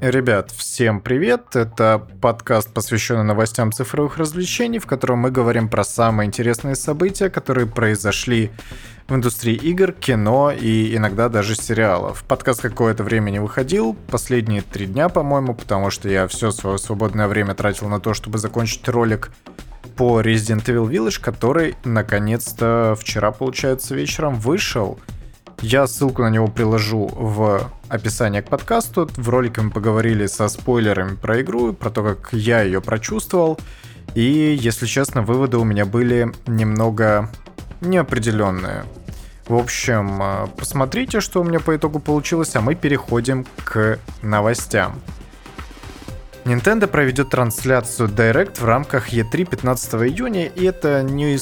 Ребят, 0.00 0.50
всем 0.50 1.02
привет! 1.02 1.54
Это 1.54 2.06
подкаст, 2.22 2.72
посвященный 2.72 3.22
новостям 3.22 3.70
цифровых 3.70 4.16
развлечений, 4.16 4.78
в 4.78 4.86
котором 4.86 5.18
мы 5.18 5.30
говорим 5.30 5.68
про 5.68 5.84
самые 5.84 6.26
интересные 6.26 6.74
события, 6.74 7.28
которые 7.28 7.66
произошли 7.66 8.50
в 9.08 9.14
индустрии 9.14 9.54
игр, 9.54 9.92
кино 9.92 10.52
и 10.52 10.96
иногда 10.96 11.28
даже 11.28 11.54
сериалов. 11.54 12.24
Подкаст 12.26 12.62
какое-то 12.62 13.04
время 13.04 13.28
не 13.28 13.40
выходил, 13.40 13.94
последние 14.10 14.62
три 14.62 14.86
дня, 14.86 15.10
по-моему, 15.10 15.54
потому 15.54 15.90
что 15.90 16.08
я 16.08 16.26
все 16.28 16.50
свое 16.50 16.78
свободное 16.78 17.28
время 17.28 17.54
тратил 17.54 17.90
на 17.90 18.00
то, 18.00 18.14
чтобы 18.14 18.38
закончить 18.38 18.88
ролик 18.88 19.30
по 19.96 20.22
Resident 20.22 20.64
Evil 20.64 20.88
Village, 20.88 21.20
который 21.20 21.74
наконец-то 21.84 22.96
вчера, 22.98 23.32
получается, 23.32 23.94
вечером 23.94 24.36
вышел. 24.36 24.98
Я 25.62 25.86
ссылку 25.86 26.22
на 26.22 26.30
него 26.30 26.48
приложу 26.48 27.10
в 27.14 27.70
описание 27.88 28.40
к 28.40 28.48
подкасту. 28.48 29.10
В 29.16 29.28
ролике 29.28 29.60
мы 29.60 29.70
поговорили 29.70 30.26
со 30.26 30.48
спойлерами 30.48 31.16
про 31.16 31.42
игру, 31.42 31.74
про 31.74 31.90
то, 31.90 32.02
как 32.02 32.32
я 32.32 32.62
ее 32.62 32.80
прочувствовал. 32.80 33.58
И, 34.14 34.58
если 34.58 34.86
честно, 34.86 35.20
выводы 35.20 35.58
у 35.58 35.64
меня 35.64 35.84
были 35.84 36.32
немного 36.46 37.30
неопределенные. 37.82 38.84
В 39.48 39.54
общем, 39.54 40.22
э, 40.22 40.46
посмотрите, 40.56 41.20
что 41.20 41.40
у 41.40 41.44
меня 41.44 41.60
по 41.60 41.76
итогу 41.76 41.98
получилось, 41.98 42.56
а 42.56 42.60
мы 42.60 42.74
переходим 42.74 43.44
к 43.64 43.98
новостям. 44.22 45.00
Nintendo 46.44 46.86
проведет 46.86 47.30
трансляцию 47.30 48.08
Direct 48.08 48.60
в 48.60 48.64
рамках 48.64 49.12
E3 49.12 49.44
15 49.44 49.94
июня, 49.94 50.46
и 50.46 50.64
это 50.64 51.02
не, 51.02 51.38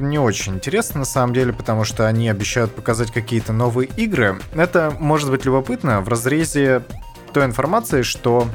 не 0.00 0.18
очень 0.18 0.54
интересно 0.54 1.00
на 1.00 1.04
самом 1.04 1.34
деле, 1.34 1.52
потому 1.52 1.84
что 1.84 2.06
они 2.06 2.28
обещают 2.28 2.74
показать 2.74 3.10
какие-то 3.10 3.52
новые 3.52 3.88
игры. 3.96 4.40
Это 4.54 4.94
может 4.98 5.30
быть 5.30 5.44
любопытно 5.44 6.00
в 6.00 6.08
разрезе 6.08 6.82
той 7.32 7.46
информации, 7.46 8.02
что 8.02 8.46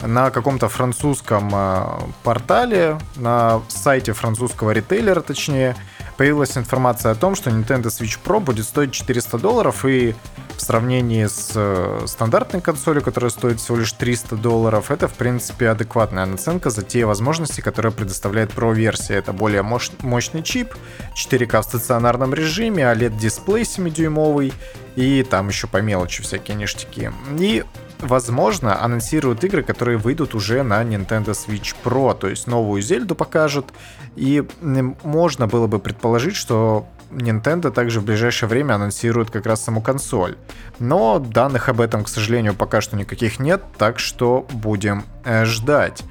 на 0.00 0.30
каком-то 0.30 0.68
французском 0.68 1.50
э, 1.52 1.84
портале, 2.24 2.98
на 3.16 3.62
сайте 3.68 4.12
французского 4.12 4.72
ритейлера, 4.72 5.20
точнее, 5.20 5.76
появилась 6.16 6.56
информация 6.56 7.12
о 7.12 7.14
том, 7.14 7.34
что 7.34 7.50
Nintendo 7.50 7.84
Switch 7.84 8.18
Pro 8.22 8.40
будет 8.40 8.64
стоить 8.64 8.92
400 8.92 9.38
долларов, 9.38 9.84
и 9.84 10.14
в 10.56 10.60
сравнении 10.60 11.26
с 11.26 11.52
э, 11.54 12.04
стандартной 12.06 12.60
консолью, 12.60 13.02
которая 13.02 13.30
стоит 13.30 13.60
всего 13.60 13.78
лишь 13.78 13.92
300 13.92 14.36
долларов, 14.36 14.90
это, 14.90 15.08
в 15.08 15.14
принципе, 15.14 15.68
адекватная 15.68 16.26
наценка 16.26 16.70
за 16.70 16.82
те 16.82 17.04
возможности, 17.04 17.60
которые 17.60 17.92
предоставляет 17.92 18.52
Pro-версия. 18.52 19.14
Это 19.14 19.32
более 19.32 19.62
мощный 19.62 20.42
чип, 20.42 20.74
4К 21.14 21.60
в 21.60 21.64
стационарном 21.64 22.34
режиме, 22.34 22.84
OLED-дисплей 22.84 23.62
7-дюймовый, 23.62 24.52
и 24.96 25.22
там 25.22 25.48
еще 25.48 25.66
по 25.66 25.78
мелочи 25.78 26.22
всякие 26.22 26.56
ништяки. 26.56 27.10
И 27.38 27.64
возможно, 28.00 28.82
анонсируют 28.82 29.42
игры, 29.44 29.62
которые 29.62 29.98
выйдут 29.98 30.34
уже 30.34 30.62
на 30.62 30.82
Nintendo 30.82 31.30
Switch 31.30 31.74
Pro, 31.82 32.16
то 32.18 32.28
есть 32.28 32.46
новую 32.46 32.82
Зельду 32.82 33.14
покажут, 33.14 33.72
и 34.16 34.44
можно 34.60 35.46
было 35.46 35.66
бы 35.66 35.78
предположить, 35.78 36.36
что 36.36 36.86
Nintendo 37.14 37.70
также 37.70 38.00
в 38.00 38.04
ближайшее 38.04 38.48
время 38.48 38.74
анонсирует 38.74 39.30
как 39.30 39.46
раз 39.46 39.62
саму 39.62 39.80
консоль. 39.80 40.36
Но 40.78 41.18
данных 41.18 41.68
об 41.68 41.80
этом, 41.80 42.04
к 42.04 42.08
сожалению, 42.08 42.54
пока 42.54 42.80
что 42.80 42.96
никаких 42.96 43.38
нет, 43.38 43.62
так 43.78 43.98
что 43.98 44.46
будем 44.52 45.04
э, 45.24 45.44
ждать. 45.44 46.02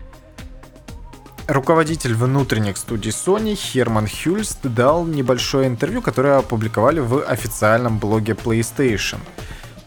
Руководитель 1.47 2.13
внутренних 2.13 2.77
студий 2.77 3.11
Sony 3.11 3.55
Херман 3.55 4.07
Хюльст 4.07 4.59
дал 4.63 5.05
небольшое 5.05 5.67
интервью, 5.67 6.01
которое 6.01 6.37
опубликовали 6.37 6.99
в 6.99 7.25
официальном 7.25 7.99
блоге 7.99 8.33
PlayStation. 8.33 9.19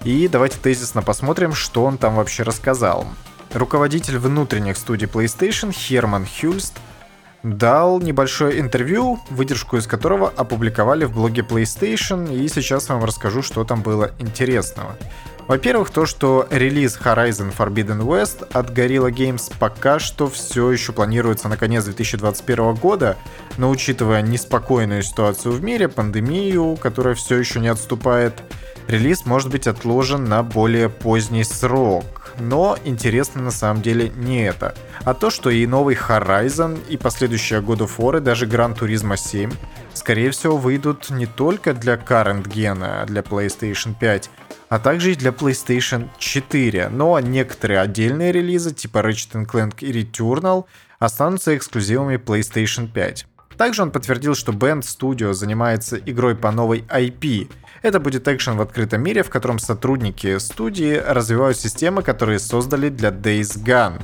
И 0.05 0.29
давайте 0.29 0.59
тезисно 0.59 1.01
посмотрим, 1.01 1.55
что 1.55 1.85
он 1.85 1.97
там 1.97 2.17
вообще 2.17 2.43
рассказал. 2.43 3.07
Руководитель 3.55 4.19
внутренних 4.19 4.77
студий 4.77 5.07
PlayStation 5.07 5.73
Херман 5.73 6.27
Хюльст 6.27 6.79
дал 7.45 8.01
небольшое 8.01 8.59
интервью, 8.59 9.21
выдержку 9.31 9.77
из 9.77 9.87
которого 9.87 10.33
опубликовали 10.35 11.05
в 11.05 11.13
блоге 11.13 11.43
PlayStation, 11.43 12.35
и 12.35 12.49
сейчас 12.49 12.89
вам 12.89 13.05
расскажу, 13.05 13.43
что 13.43 13.65
там 13.65 13.83
было 13.83 14.11
интересного. 14.19 14.97
Во-первых, 15.47 15.91
то, 15.91 16.07
что 16.07 16.49
релиз 16.51 16.99
Horizon 16.99 17.55
Forbidden 17.55 18.01
West 18.01 18.49
от 18.55 18.71
Guerrilla 18.71 19.11
Games 19.11 19.53
пока 19.59 19.99
что 19.99 20.27
все 20.31 20.71
еще 20.71 20.93
планируется 20.93 21.51
на 21.51 21.59
конец 21.59 21.85
2021 21.85 22.75
года, 22.77 23.19
но 23.59 23.69
учитывая 23.69 24.23
неспокойную 24.23 25.03
ситуацию 25.03 25.53
в 25.53 25.63
мире, 25.63 25.89
пандемию, 25.89 26.77
которая 26.77 27.15
все 27.15 27.37
еще 27.37 27.61
не 27.61 27.69
отступает, 27.69 28.43
релиз 28.89 29.27
может 29.27 29.51
быть 29.51 29.67
отложен 29.67 30.25
на 30.25 30.43
более 30.43 30.89
поздний 30.89 31.45
срок. 31.45 32.33
Но 32.39 32.77
интересно 32.85 33.43
на 33.43 33.51
самом 33.51 33.83
деле 33.83 34.11
не 34.17 34.45
это, 34.45 34.75
а 35.05 35.15
то, 35.15 35.31
что 35.31 35.51
и 35.51 35.67
новый 35.67 35.95
Horizon, 35.95 36.81
и 36.89 36.97
последующие 36.97 37.61
God 37.61 37.79
of 37.79 37.93
War, 37.99 38.19
и 38.19 38.21
даже 38.21 38.47
Gran 38.47 38.77
Turismo 38.77 39.17
7, 39.17 39.53
скорее 39.93 40.31
всего, 40.31 40.57
выйдут 40.57 41.11
не 41.11 41.27
только 41.27 41.75
для 41.75 41.95
current 41.95 42.49
гена, 42.49 43.05
для 43.07 43.23
PlayStation 43.23 43.95
5, 43.99 44.31
а 44.69 44.79
также 44.79 45.13
и 45.13 45.15
для 45.15 45.31
PlayStation 45.31 46.09
4. 46.19 46.89
Но 46.89 47.21
некоторые 47.21 47.81
отдельные 47.81 48.33
релизы, 48.33 48.75
типа 48.75 48.99
Ratchet 48.99 49.47
Clank 49.47 49.77
и 49.81 49.93
Returnal, 49.93 50.65
останутся 50.99 51.57
эксклюзивами 51.57 52.17
PlayStation 52.17 52.91
5. 52.93 53.27
Также 53.57 53.83
он 53.83 53.91
подтвердил, 53.91 54.35
что 54.35 54.53
Band 54.53 54.81
Studio 54.81 55.33
занимается 55.33 55.97
игрой 55.97 56.35
по 56.35 56.51
новой 56.51 56.81
IP. 56.89 57.51
Это 57.85 58.01
будет 58.01 58.27
экшен 58.29 58.57
в 58.57 58.63
открытом 58.63 59.03
мире, 59.03 59.23
в 59.23 59.29
котором 59.29 59.59
сотрудники 59.59 60.39
студии 60.39 60.95
развивают 60.95 61.59
системы, 61.59 62.03
которые 62.03 62.39
создали 62.39 62.89
для 62.89 63.11
Days 63.11 63.63
Gone. 63.63 64.01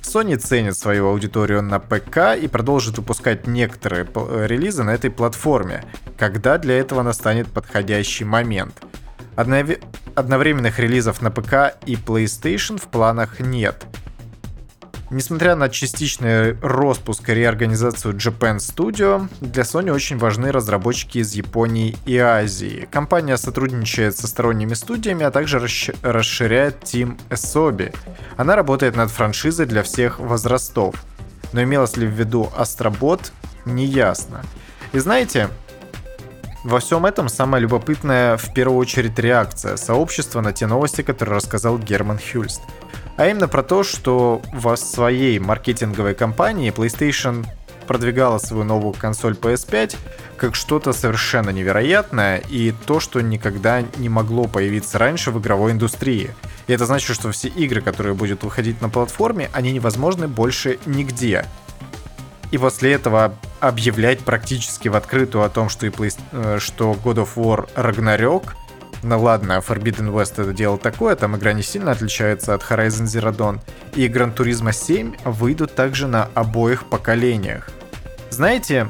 Sony 0.00 0.38
ценит 0.38 0.78
свою 0.78 1.08
аудиторию 1.08 1.60
на 1.60 1.78
ПК 1.78 2.34
и 2.42 2.48
продолжит 2.48 2.96
выпускать 2.96 3.46
некоторые 3.46 4.06
релизы 4.46 4.82
на 4.82 4.94
этой 4.94 5.10
платформе, 5.10 5.84
когда 6.16 6.56
для 6.56 6.78
этого 6.78 7.02
настанет 7.02 7.48
подходящий 7.48 8.24
момент. 8.24 8.82
Одновременных 9.36 10.78
релизов 10.78 11.20
на 11.20 11.30
ПК 11.30 11.76
и 11.84 11.96
PlayStation 11.96 12.80
в 12.80 12.88
планах 12.88 13.40
нет. 13.40 13.84
Несмотря 15.10 15.54
на 15.54 15.70
частичный 15.70 16.52
распуск 16.60 17.30
и 17.30 17.34
реорганизацию 17.34 18.14
Japan 18.14 18.58
Studio, 18.58 19.26
для 19.40 19.62
Sony 19.62 19.90
очень 19.90 20.18
важны 20.18 20.52
разработчики 20.52 21.18
из 21.18 21.32
Японии 21.32 21.96
и 22.04 22.18
Азии. 22.18 22.86
Компания 22.90 23.38
сотрудничает 23.38 24.18
со 24.18 24.26
сторонними 24.26 24.74
студиями, 24.74 25.24
а 25.24 25.30
также 25.30 25.60
расширяет 26.02 26.82
Team 26.82 27.18
Esobi. 27.30 27.96
Она 28.36 28.54
работает 28.54 28.96
над 28.96 29.10
франшизой 29.10 29.64
для 29.64 29.82
всех 29.82 30.18
возрастов. 30.18 30.94
Но 31.54 31.62
имелось 31.62 31.96
ли 31.96 32.06
в 32.06 32.10
виду 32.10 32.52
Астробот, 32.54 33.32
неясно. 33.64 34.42
И 34.92 34.98
знаете, 34.98 35.48
во 36.64 36.80
всем 36.80 37.06
этом 37.06 37.28
самая 37.28 37.60
любопытная 37.60 38.36
в 38.36 38.52
первую 38.52 38.78
очередь 38.78 39.18
реакция 39.18 39.76
сообщества 39.76 40.40
на 40.40 40.52
те 40.52 40.66
новости, 40.66 41.02
которые 41.02 41.36
рассказал 41.36 41.78
Герман 41.78 42.18
Хюльст. 42.18 42.62
А 43.16 43.26
именно 43.26 43.48
про 43.48 43.62
то, 43.62 43.82
что 43.82 44.42
в 44.52 44.76
своей 44.76 45.38
маркетинговой 45.38 46.14
кампании 46.14 46.72
PlayStation 46.72 47.46
продвигала 47.86 48.38
свою 48.38 48.64
новую 48.64 48.92
консоль 48.92 49.32
PS5 49.32 49.96
как 50.36 50.54
что-то 50.54 50.92
совершенно 50.92 51.50
невероятное 51.50 52.38
и 52.48 52.72
то, 52.86 53.00
что 53.00 53.20
никогда 53.20 53.82
не 53.96 54.08
могло 54.08 54.44
появиться 54.44 54.98
раньше 54.98 55.30
в 55.32 55.40
игровой 55.40 55.72
индустрии. 55.72 56.30
И 56.68 56.72
это 56.72 56.86
значит, 56.86 57.16
что 57.16 57.32
все 57.32 57.48
игры, 57.48 57.80
которые 57.80 58.14
будут 58.14 58.44
выходить 58.44 58.80
на 58.82 58.88
платформе, 58.88 59.50
они 59.52 59.72
невозможны 59.72 60.28
больше 60.28 60.78
нигде. 60.86 61.46
И 62.50 62.58
после 62.58 62.92
этого 62.92 63.34
объявлять 63.60 64.20
практически 64.20 64.88
в 64.88 64.96
открытую 64.96 65.44
о 65.44 65.48
том, 65.48 65.68
что, 65.68 65.86
и 65.86 65.90
Play... 65.90 66.18
Э, 66.32 66.58
что 66.60 66.92
God 66.92 67.16
of 67.16 67.34
War 67.36 67.68
Ragnarok— 67.74 68.52
ну 69.02 69.20
ладно, 69.20 69.62
Forbidden 69.66 70.12
West 70.12 70.34
это 70.42 70.52
дело 70.52 70.76
такое, 70.76 71.14
там 71.14 71.36
игра 71.36 71.52
не 71.52 71.62
сильно 71.62 71.92
отличается 71.92 72.54
от 72.54 72.62
Horizon 72.62 73.04
Zero 73.04 73.34
Dawn. 73.34 73.60
И 73.94 74.08
Gran 74.08 74.34
Turismo 74.34 74.72
7 74.72 75.14
выйдут 75.24 75.74
также 75.74 76.08
на 76.08 76.28
обоих 76.34 76.84
поколениях. 76.86 77.70
Знаете, 78.30 78.88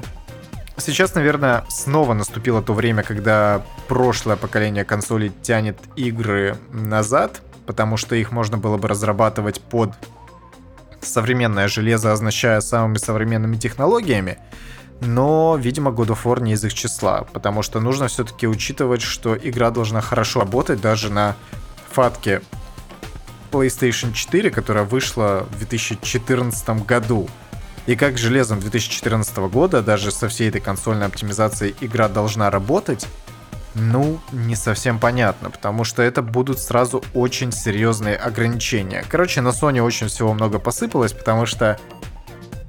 сейчас, 0.78 1.14
наверное, 1.14 1.64
снова 1.68 2.14
наступило 2.14 2.62
то 2.62 2.72
время, 2.72 3.02
когда 3.02 3.62
прошлое 3.86 4.36
поколение 4.36 4.84
консолей 4.84 5.30
тянет 5.42 5.78
игры 5.96 6.56
назад, 6.72 7.42
потому 7.66 7.96
что 7.96 8.14
их 8.16 8.32
можно 8.32 8.56
было 8.56 8.78
бы 8.78 8.88
разрабатывать 8.88 9.60
под 9.60 9.92
современное 11.08 11.68
железо, 11.68 12.12
означая 12.12 12.60
самыми 12.60 12.98
современными 12.98 13.56
технологиями 13.56 14.38
но, 15.00 15.56
видимо, 15.56 15.90
God 15.90 16.08
of 16.08 16.24
War 16.24 16.42
не 16.42 16.52
из 16.52 16.64
их 16.64 16.74
числа, 16.74 17.26
потому 17.32 17.62
что 17.62 17.80
нужно 17.80 18.08
все-таки 18.08 18.46
учитывать, 18.46 19.02
что 19.02 19.36
игра 19.36 19.70
должна 19.70 20.00
хорошо 20.00 20.40
работать 20.40 20.80
даже 20.80 21.10
на 21.12 21.36
фатке 21.90 22.42
PlayStation 23.52 24.12
4, 24.12 24.50
которая 24.50 24.84
вышла 24.84 25.46
в 25.50 25.58
2014 25.58 26.84
году. 26.84 27.28
И 27.86 27.96
как 27.96 28.18
железом 28.18 28.60
2014 28.60 29.36
года, 29.50 29.82
даже 29.82 30.10
со 30.10 30.28
всей 30.28 30.48
этой 30.48 30.60
консольной 30.60 31.06
оптимизацией 31.06 31.74
игра 31.80 32.08
должна 32.08 32.50
работать, 32.50 33.06
Ну, 33.80 34.18
не 34.32 34.56
совсем 34.56 34.98
понятно, 34.98 35.50
потому 35.50 35.84
что 35.84 36.02
это 36.02 36.20
будут 36.20 36.58
сразу 36.58 37.02
очень 37.14 37.52
серьезные 37.52 38.16
ограничения. 38.16 39.04
Короче, 39.08 39.40
на 39.40 39.48
Sony 39.48 39.80
очень 39.80 40.08
всего 40.08 40.34
много 40.34 40.58
посыпалось, 40.58 41.12
потому 41.12 41.46
что 41.46 41.78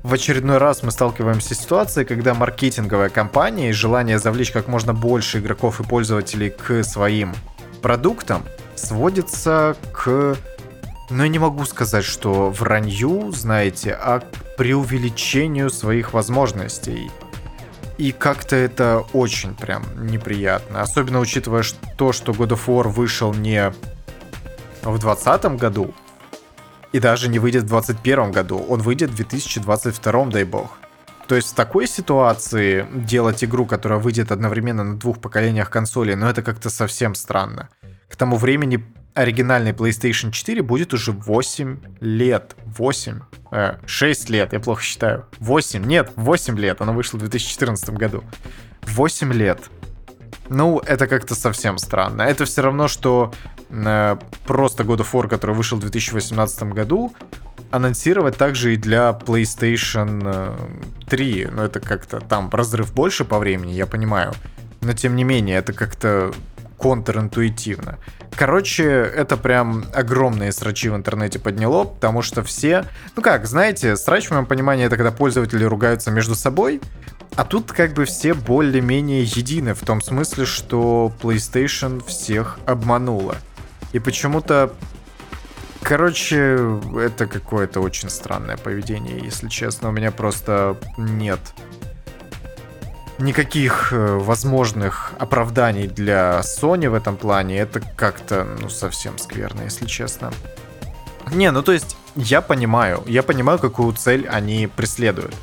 в 0.04 0.14
очередной 0.14 0.60
раз 0.60 0.84
мы 0.84 0.92
сталкиваемся 0.92 1.56
с 1.56 1.60
ситуацией, 1.60 2.06
когда 2.06 2.34
маркетинговая 2.34 3.10
компания 3.10 3.70
и 3.70 3.74
желание 3.74 4.20
завлечь 4.20 4.52
как 4.52 4.68
можно 4.68 4.94
больше 4.94 5.40
игроков 5.40 5.80
и 5.80 5.84
пользователей 5.84 6.52
к 6.52 6.84
своим 6.84 7.34
продуктам 7.82 8.44
сводится 8.76 9.76
к... 9.92 10.38
Ну, 11.10 11.24
я 11.24 11.28
не 11.28 11.40
могу 11.40 11.66
сказать, 11.66 12.06
что 12.06 12.52
вранью, 12.52 13.32
знаете, 13.32 13.98
а 14.00 14.20
к 14.20 14.58
преувеличению 14.58 15.70
своих 15.70 16.14
возможностей. 16.14 17.10
И 18.00 18.14
как-то 18.14 18.56
это 18.56 19.04
очень 19.12 19.54
прям 19.54 19.84
неприятно. 20.08 20.82
Особенно 20.82 21.20
учитывая 21.20 21.66
то, 21.98 22.14
что 22.14 22.32
God 22.32 22.52
of 22.52 22.66
War 22.68 22.88
вышел 22.88 23.34
не 23.34 23.72
в 24.84 24.98
2020 25.00 25.58
году, 25.58 25.94
и 26.94 27.00
даже 27.00 27.28
не 27.28 27.40
выйдет 27.40 27.64
в 27.64 27.68
2021 27.68 28.32
году. 28.32 28.66
Он 28.70 28.82
выйдет 28.82 29.10
в 29.10 29.16
2022, 29.16 30.26
дай 30.28 30.46
бог. 30.46 30.78
То 31.28 31.36
есть 31.36 31.52
в 31.52 31.56
такой 31.56 31.88
ситуации 31.88 32.88
делать 32.94 33.44
игру, 33.44 33.66
которая 33.66 34.00
выйдет 34.00 34.32
одновременно 34.32 34.86
на 34.86 34.98
двух 34.98 35.20
поколениях 35.20 35.70
консолей, 35.70 36.16
ну 36.16 36.26
это 36.28 36.42
как-то 36.42 36.70
совсем 36.70 37.16
странно. 37.16 37.68
К 38.10 38.16
тому 38.16 38.38
времени 38.38 38.84
оригинальный 39.14 39.72
PlayStation 39.72 40.32
4 40.32 40.62
будет 40.62 40.94
уже 40.94 41.12
8 41.12 41.80
лет. 42.00 42.56
8. 42.66 43.20
Э, 43.52 43.78
6 43.86 44.30
лет, 44.30 44.54
я 44.54 44.60
плохо 44.60 44.82
считаю. 44.82 45.26
8. 45.40 45.86
Нет, 45.86 46.12
8 46.16 46.58
лет. 46.58 46.82
Оно 46.82 46.94
вышло 46.94 47.18
в 47.18 47.22
2014 47.22 47.90
году. 47.92 48.24
8 48.88 49.34
лет. 49.34 49.70
Ну, 50.50 50.80
это 50.80 51.08
как-то 51.08 51.36
совсем 51.36 51.78
странно. 51.78 52.24
Это 52.24 52.46
все 52.46 52.62
равно, 52.62 52.88
что 52.88 53.32
э, 53.70 54.18
просто 54.46 54.84
God 54.84 55.00
of 55.00 55.12
War, 55.14 55.28
который 55.28 55.56
вышел 55.56 55.78
в 55.78 55.82
2018 55.82 56.64
году, 56.64 57.14
анонсировать 57.72 58.38
также 58.38 58.74
и 58.74 58.78
для 58.78 59.12
PlayStation 59.12 60.56
3. 61.08 61.42
Э, 61.42 61.48
Но 61.50 61.58
ну, 61.58 61.64
это 61.64 61.80
как-то 61.80 62.20
там 62.20 62.50
разрыв 62.50 62.94
больше 62.94 63.26
по 63.26 63.38
времени, 63.38 63.72
я 63.74 63.86
понимаю. 63.86 64.34
Но 64.82 64.94
тем 64.94 65.16
не 65.16 65.24
менее, 65.24 65.58
это 65.58 65.74
как-то 65.74 66.34
контринтуитивно. 66.80 67.98
Короче, 68.36 68.86
это 68.86 69.38
прям 69.38 69.86
огромные 69.94 70.52
срачи 70.52 70.90
в 70.90 70.96
интернете 70.96 71.40
подняло, 71.40 71.84
потому 71.84 72.22
что 72.22 72.44
все... 72.44 72.86
Ну 73.16 73.22
как, 73.22 73.46
знаете, 73.46 73.96
срач 73.96 74.28
в 74.28 74.32
моем 74.32 74.46
понимании 74.46 74.86
это 74.86 74.96
когда 74.96 75.12
пользователи 75.12 75.64
ругаются 75.64 76.12
между 76.12 76.36
собой, 76.36 76.82
а 77.36 77.44
тут 77.44 77.72
как 77.72 77.94
бы 77.94 78.06
все 78.06 78.34
более-менее 78.34 79.24
едины 79.24 79.74
в 79.74 79.82
том 79.82 80.02
смысле, 80.02 80.46
что 80.46 81.12
PlayStation 81.22 82.06
всех 82.06 82.60
обманула. 82.66 83.36
И 83.94 84.00
почему-то 84.00 84.74
Короче, 85.82 86.60
это 87.00 87.26
какое-то 87.26 87.80
очень 87.80 88.10
странное 88.10 88.58
поведение, 88.58 89.18
если 89.18 89.48
честно. 89.48 89.90
У 89.90 89.92
меня 89.92 90.12
просто 90.12 90.76
нет 90.98 91.40
никаких 93.20 93.92
э, 93.92 94.18
возможных 94.18 95.14
оправданий 95.20 95.88
для 95.88 96.40
Sony 96.42 96.90
в 96.90 96.94
этом 96.94 97.18
плане. 97.18 97.60
Это 97.60 97.80
как-то, 97.80 98.48
ну, 98.60 98.70
совсем 98.70 99.18
скверно, 99.18 99.62
если 99.62 99.86
честно. 99.86 100.32
Не, 101.32 101.52
ну 101.52 101.62
то 101.62 101.72
есть, 101.72 101.96
я 102.16 102.42
понимаю, 102.42 103.04
я 103.06 103.24
понимаю, 103.24 103.60
какую 103.60 103.94
цель 103.94 104.28
они 104.28 104.68
преследуют. 104.68 105.36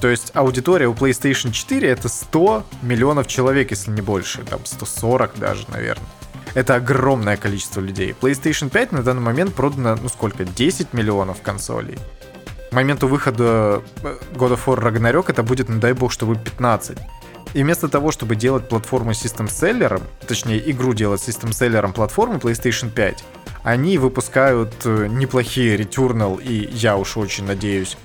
То 0.00 0.08
есть 0.08 0.32
аудитория 0.34 0.86
у 0.86 0.94
PlayStation 0.94 1.50
4 1.50 1.88
это 1.88 2.08
100 2.08 2.64
миллионов 2.82 3.26
человек, 3.26 3.70
если 3.70 3.90
не 3.90 4.02
больше, 4.02 4.42
там 4.42 4.60
140 4.64 5.38
даже, 5.38 5.64
наверное. 5.70 6.06
Это 6.54 6.76
огромное 6.76 7.36
количество 7.36 7.80
людей. 7.80 8.14
PlayStation 8.18 8.70
5 8.70 8.92
на 8.92 9.02
данный 9.02 9.22
момент 9.22 9.54
продано, 9.54 9.96
ну 10.00 10.08
сколько, 10.08 10.44
10 10.44 10.92
миллионов 10.92 11.42
консолей. 11.42 11.98
К 12.70 12.72
моменту 12.74 13.08
выхода 13.08 13.82
э, 14.02 14.16
God 14.34 14.56
of 14.56 14.64
War 14.66 14.78
Ragnarok 14.80 15.26
это 15.28 15.42
будет, 15.42 15.68
ну 15.68 15.80
дай 15.80 15.92
бог, 15.92 16.12
чтобы 16.12 16.36
15. 16.36 16.98
И 17.54 17.62
вместо 17.62 17.88
того, 17.88 18.10
чтобы 18.10 18.34
делать 18.34 18.68
платформу 18.68 19.14
систем-селлером, 19.14 20.02
точнее 20.26 20.70
игру 20.70 20.92
делать 20.92 21.22
систем-селлером 21.22 21.92
платформы 21.92 22.36
PlayStation 22.36 22.90
5, 22.90 23.24
они 23.62 23.96
выпускают 23.96 24.74
э, 24.84 25.06
неплохие 25.06 25.78
Returnal 25.78 26.42
и, 26.42 26.68
я 26.72 26.96
уж 26.96 27.16
очень 27.16 27.46
надеюсь, 27.46 27.96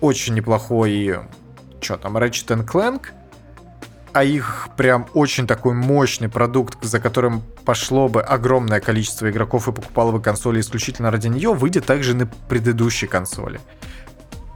очень 0.00 0.34
неплохой, 0.34 1.20
что 1.80 1.96
там, 1.98 2.16
Ratchet 2.16 2.66
Clank, 2.66 3.06
а 4.12 4.24
их 4.24 4.68
прям 4.76 5.06
очень 5.14 5.46
такой 5.46 5.74
мощный 5.74 6.28
продукт, 6.28 6.82
за 6.82 6.98
которым 6.98 7.42
пошло 7.64 8.08
бы 8.08 8.20
огромное 8.20 8.80
количество 8.80 9.30
игроков 9.30 9.68
и 9.68 9.72
покупало 9.72 10.10
бы 10.10 10.20
консоли 10.20 10.60
исключительно 10.60 11.12
ради 11.12 11.28
нее, 11.28 11.54
выйдет 11.54 11.86
также 11.86 12.14
на 12.14 12.26
предыдущей 12.26 13.06
консоли. 13.06 13.60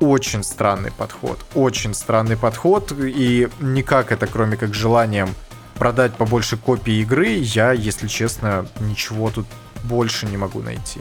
Очень 0.01 0.43
странный 0.43 0.91
подход, 0.91 1.39
очень 1.55 1.95
странный 1.95 2.37
подход, 2.37 2.93
и 2.99 3.49
никак 3.61 4.13
это, 4.13 4.27
кроме 4.27 4.57
как 4.57 4.75
желанием 4.75 5.29
продать 5.75 6.15
побольше 6.15 6.57
копий 6.57 7.01
игры, 7.03 7.29
я, 7.29 7.73
если 7.73 8.07
честно, 8.09 8.67
ничего 8.81 9.31
тут 9.31 9.47
больше 9.85 10.27
не 10.27 10.37
могу 10.37 10.61
найти. 10.61 11.01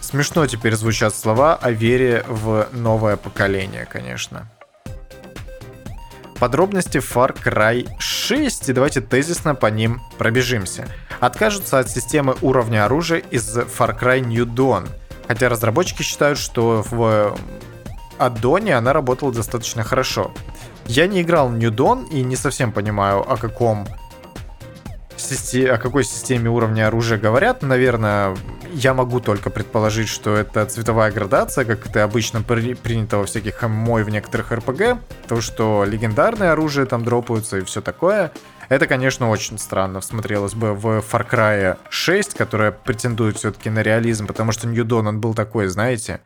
Смешно 0.00 0.46
теперь 0.46 0.74
звучат 0.74 1.14
слова 1.14 1.56
о 1.56 1.70
вере 1.70 2.24
в 2.28 2.68
новое 2.72 3.16
поколение, 3.16 3.86
конечно. 3.86 4.50
Подробности 6.38 6.98
Far 6.98 7.34
Cry 7.34 7.88
6, 7.98 8.68
и 8.68 8.72
давайте 8.72 9.00
тезисно 9.00 9.54
по 9.54 9.66
ним 9.66 10.00
пробежимся. 10.18 10.86
Откажутся 11.20 11.78
от 11.78 11.88
системы 11.88 12.36
уровня 12.42 12.84
оружия 12.84 13.20
из 13.30 13.56
Far 13.56 13.98
Cry 13.98 14.20
New 14.20 14.44
Dawn, 14.44 14.88
хотя 15.26 15.48
разработчики 15.48 16.02
считают, 16.02 16.38
что 16.38 16.84
в 16.90 17.36
аддоне 18.18 18.76
она 18.76 18.92
работала 18.92 19.32
достаточно 19.32 19.82
хорошо. 19.82 20.32
Я 20.86 21.06
не 21.06 21.22
играл 21.22 21.50
New 21.50 21.70
Dawn 21.70 22.08
и 22.10 22.22
не 22.22 22.36
совсем 22.36 22.72
понимаю, 22.72 23.20
о 23.20 23.36
каком 23.36 23.86
о 25.70 25.78
какой 25.78 26.04
системе 26.04 26.50
уровня 26.50 26.88
оружия 26.88 27.18
говорят. 27.18 27.62
Наверное, 27.62 28.36
я 28.72 28.92
могу 28.94 29.20
только 29.20 29.48
предположить, 29.48 30.08
что 30.08 30.36
это 30.36 30.66
цветовая 30.66 31.10
градация, 31.12 31.64
как 31.64 31.86
это 31.86 32.04
обычно 32.04 32.42
при, 32.42 32.74
принято 32.74 33.18
во 33.18 33.24
всяких 33.24 33.62
ММО 33.62 34.04
в 34.04 34.10
некоторых 34.10 34.52
РПГ. 34.52 34.98
То, 35.28 35.40
что 35.40 35.84
легендарные 35.84 36.50
оружия 36.50 36.84
там 36.84 37.04
дропаются 37.04 37.58
и 37.58 37.64
все 37.64 37.80
такое. 37.80 38.32
Это, 38.68 38.86
конечно, 38.86 39.30
очень 39.30 39.58
странно 39.58 40.00
смотрелось 40.00 40.54
бы 40.54 40.74
в 40.74 40.86
Far 40.98 41.28
Cry 41.30 41.78
6, 41.90 42.34
которая 42.34 42.72
претендует 42.72 43.36
все-таки 43.36 43.70
на 43.70 43.82
реализм, 43.82 44.26
потому 44.26 44.52
что 44.52 44.66
New 44.66 44.84
Dawn, 44.84 45.08
он 45.08 45.20
был 45.20 45.34
такой, 45.34 45.68
знаете, 45.68 46.20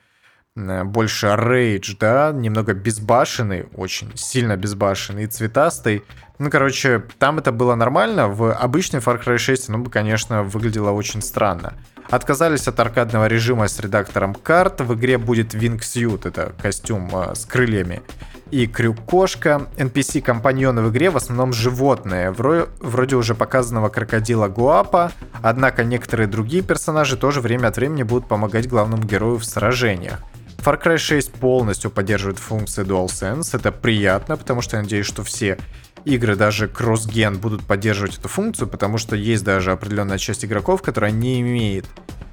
больше 0.84 1.34
рейдж, 1.36 1.94
да, 1.98 2.32
немного 2.32 2.74
безбашенный, 2.74 3.66
очень 3.74 4.12
сильно 4.16 4.56
безбашенный 4.56 5.24
и 5.24 5.26
цветастый. 5.26 6.04
Ну, 6.38 6.50
короче, 6.50 7.02
там 7.18 7.38
это 7.38 7.50
было 7.50 7.74
нормально, 7.74 8.28
в 8.28 8.52
обычной 8.52 9.00
Far 9.00 9.22
Cry 9.22 9.38
6, 9.38 9.68
ну, 9.70 9.78
бы, 9.78 9.90
конечно, 9.90 10.42
выглядело 10.44 10.90
очень 10.90 11.20
странно. 11.22 11.74
Отказались 12.10 12.68
от 12.68 12.80
аркадного 12.80 13.26
режима 13.26 13.68
с 13.68 13.78
редактором 13.80 14.34
карт, 14.34 14.80
в 14.80 14.94
игре 14.94 15.18
будет 15.18 15.54
Wingsuit, 15.54 16.26
это 16.26 16.54
костюм 16.62 17.10
э, 17.12 17.34
с 17.34 17.44
крыльями, 17.44 18.02
и 18.50 18.66
крюк-кошка. 18.66 19.68
NPC-компаньоны 19.76 20.82
в 20.82 20.90
игре 20.90 21.10
в 21.10 21.16
основном 21.16 21.52
животные, 21.52 22.30
вро- 22.30 22.68
вроде 22.80 23.16
уже 23.16 23.34
показанного 23.34 23.88
крокодила 23.90 24.48
Гуапа, 24.48 25.12
однако 25.42 25.84
некоторые 25.84 26.28
другие 26.28 26.62
персонажи 26.62 27.16
тоже 27.16 27.40
время 27.40 27.68
от 27.68 27.76
времени 27.76 28.04
будут 28.04 28.26
помогать 28.26 28.68
главному 28.68 29.02
герою 29.02 29.36
в 29.36 29.44
сражениях. 29.44 30.20
Far 30.58 30.82
Cry 30.82 30.98
6 30.98 31.32
полностью 31.32 31.90
поддерживает 31.90 32.38
функции 32.38 32.84
DualSense. 32.84 33.56
Это 33.56 33.72
приятно, 33.72 34.36
потому 34.36 34.60
что 34.60 34.76
я 34.76 34.82
надеюсь, 34.82 35.06
что 35.06 35.22
все 35.22 35.56
игры, 36.04 36.36
даже 36.36 36.68
кросс-ген, 36.68 37.38
будут 37.38 37.64
поддерживать 37.64 38.18
эту 38.18 38.28
функцию, 38.28 38.68
потому 38.68 38.98
что 38.98 39.16
есть 39.16 39.44
даже 39.44 39.72
определенная 39.72 40.18
часть 40.18 40.44
игроков, 40.44 40.82
которая 40.82 41.10
не 41.10 41.40
имеет 41.40 41.86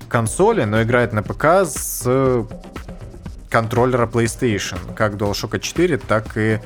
консоли, 0.09 0.63
но 0.63 0.81
играет 0.81 1.13
на 1.13 1.23
ПК 1.23 1.65
с 1.65 2.45
контроллера 3.49 4.07
PlayStation, 4.07 4.93
как 4.95 5.13
DualShock 5.13 5.59
4, 5.59 5.97
так 5.97 6.37
и 6.37 6.59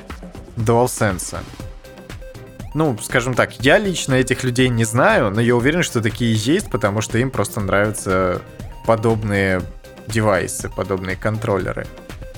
DualSense. 0.55 1.37
Ну, 2.73 2.97
скажем 3.01 3.33
так, 3.33 3.59
я 3.61 3.79
лично 3.79 4.13
этих 4.13 4.43
людей 4.43 4.69
не 4.69 4.85
знаю, 4.85 5.31
но 5.31 5.41
я 5.41 5.55
уверен, 5.55 5.83
что 5.83 6.01
такие 6.01 6.33
есть, 6.33 6.69
потому 6.69 7.01
что 7.01 7.17
им 7.17 7.31
просто 7.31 7.59
нравятся 7.59 8.41
подобные 8.85 9.61
девайсы, 10.09 10.69
подобные 10.69 11.15
контроллеры. 11.15 11.87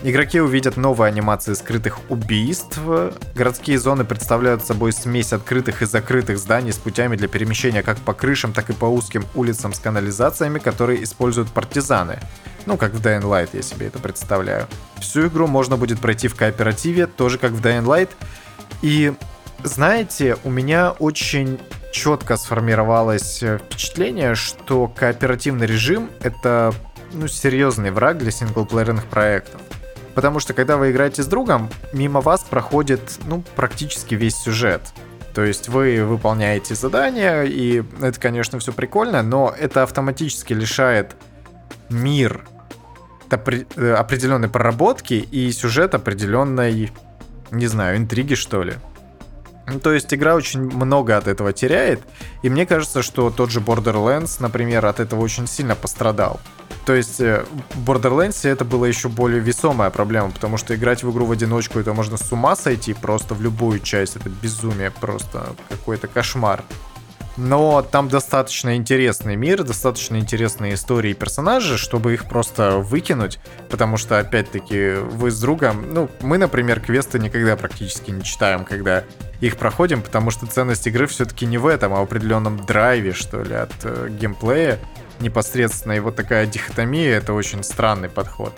Игроки 0.03 0.41
увидят 0.41 0.77
новые 0.77 1.09
анимации 1.09 1.53
скрытых 1.53 1.99
убийств. 2.09 2.79
Городские 3.35 3.77
зоны 3.77 4.03
представляют 4.03 4.65
собой 4.65 4.93
смесь 4.93 5.31
открытых 5.31 5.83
и 5.83 5.85
закрытых 5.85 6.39
зданий 6.39 6.73
с 6.73 6.77
путями 6.77 7.15
для 7.15 7.27
перемещения 7.27 7.83
как 7.83 7.99
по 7.99 8.13
крышам, 8.13 8.51
так 8.51 8.71
и 8.71 8.73
по 8.73 8.85
узким 8.85 9.25
улицам 9.35 9.73
с 9.73 9.79
канализациями, 9.79 10.57
которые 10.57 11.03
используют 11.03 11.51
партизаны. 11.51 12.17
Ну, 12.65 12.77
как 12.77 12.93
в 12.93 13.01
Dying 13.01 13.21
Light 13.21 13.49
я 13.53 13.61
себе 13.61 13.87
это 13.87 13.99
представляю. 13.99 14.67
Всю 14.99 15.27
игру 15.27 15.45
можно 15.45 15.77
будет 15.77 15.99
пройти 15.99 16.27
в 16.27 16.35
кооперативе, 16.35 17.05
тоже 17.05 17.37
как 17.37 17.51
в 17.51 17.61
Dying 17.61 17.85
Light. 17.85 18.09
И 18.81 19.13
знаете, 19.63 20.37
у 20.43 20.49
меня 20.49 20.91
очень 20.91 21.59
четко 21.91 22.37
сформировалось 22.37 23.43
э, 23.43 23.59
впечатление, 23.59 24.33
что 24.33 24.87
кооперативный 24.87 25.67
режим— 25.67 26.09
это 26.21 26.73
ну, 27.13 27.27
серьезный 27.27 27.91
враг 27.91 28.17
для 28.17 28.31
синглплеерных 28.31 29.05
проектов. 29.05 29.61
Потому 30.13 30.39
что 30.39 30.53
когда 30.53 30.77
вы 30.77 30.91
играете 30.91 31.23
с 31.23 31.27
другом, 31.27 31.69
мимо 31.93 32.21
вас 32.21 32.41
проходит 32.41 33.01
ну, 33.25 33.43
практически 33.55 34.15
весь 34.15 34.35
сюжет. 34.35 34.81
То 35.33 35.43
есть 35.43 35.69
вы 35.69 36.03
выполняете 36.03 36.75
задания, 36.75 37.43
и 37.43 37.83
это, 38.01 38.19
конечно, 38.19 38.59
все 38.59 38.73
прикольно, 38.73 39.23
но 39.23 39.53
это 39.57 39.83
автоматически 39.83 40.51
лишает 40.53 41.15
мир 41.89 42.43
э, 43.29 43.93
определенной 43.93 44.49
проработки 44.49 45.13
и 45.13 45.51
сюжет 45.53 45.95
определенной, 45.95 46.91
не 47.51 47.67
знаю, 47.67 47.97
интриги, 47.97 48.33
что 48.35 48.63
ли. 48.63 48.73
Ну, 49.67 49.79
то 49.79 49.93
есть 49.93 50.13
игра 50.13 50.35
очень 50.35 50.61
много 50.61 51.15
от 51.15 51.27
этого 51.27 51.53
теряет, 51.53 52.01
и 52.41 52.49
мне 52.49 52.65
кажется, 52.65 53.01
что 53.01 53.29
тот 53.29 53.51
же 53.51 53.61
Borderlands, 53.61 54.37
например, 54.39 54.85
от 54.85 54.99
этого 54.99 55.21
очень 55.21 55.47
сильно 55.47 55.75
пострадал. 55.75 56.41
То 56.85 56.95
есть 56.95 57.21
э, 57.21 57.45
в 57.75 57.89
Borderlands 57.89 58.47
это 58.47 58.65
была 58.65 58.87
еще 58.87 59.07
более 59.07 59.39
весомая 59.39 59.89
проблема, 59.89 60.31
потому 60.31 60.57
что 60.57 60.75
играть 60.75 61.03
в 61.03 61.11
игру 61.11 61.25
в 61.25 61.31
одиночку 61.31 61.79
это 61.79 61.93
можно 61.93 62.17
с 62.17 62.31
ума 62.31 62.55
сойти 62.55 62.93
просто 62.93 63.35
в 63.35 63.41
любую 63.41 63.79
часть, 63.79 64.15
это 64.15 64.29
безумие 64.29 64.91
просто, 64.91 65.55
какой-то 65.69 66.07
кошмар. 66.07 66.63
Но 67.37 67.81
там 67.81 68.09
достаточно 68.09 68.75
интересный 68.75 69.35
мир, 69.35 69.63
достаточно 69.63 70.17
интересные 70.17 70.73
истории 70.73 71.11
и 71.11 71.13
персонажи, 71.13 71.77
чтобы 71.77 72.13
их 72.13 72.25
просто 72.25 72.77
выкинуть, 72.77 73.39
потому 73.69 73.97
что, 73.97 74.19
опять-таки, 74.19 74.95
вы 74.95 75.31
с 75.31 75.39
другом, 75.39 75.93
ну, 75.93 76.09
мы, 76.21 76.37
например, 76.37 76.81
квесты 76.81 77.19
никогда 77.19 77.55
практически 77.55 78.11
не 78.11 78.23
читаем, 78.23 78.65
когда 78.65 79.05
их 79.39 79.57
проходим, 79.57 80.01
потому 80.01 80.29
что 80.29 80.45
ценность 80.45 80.85
игры 80.87 81.07
все-таки 81.07 81.45
не 81.45 81.57
в 81.57 81.67
этом, 81.67 81.93
а 81.93 82.01
в 82.01 82.03
определенном 82.03 82.65
драйве, 82.65 83.13
что 83.13 83.41
ли, 83.41 83.55
от 83.55 83.73
э, 83.83 84.09
геймплея 84.09 84.77
непосредственно. 85.21 85.93
И 85.93 85.99
вот 85.99 86.15
такая 86.15 86.45
дихотомия— 86.45 87.17
это 87.17 87.33
очень 87.33 87.63
странный 87.63 88.09
подход. 88.09 88.53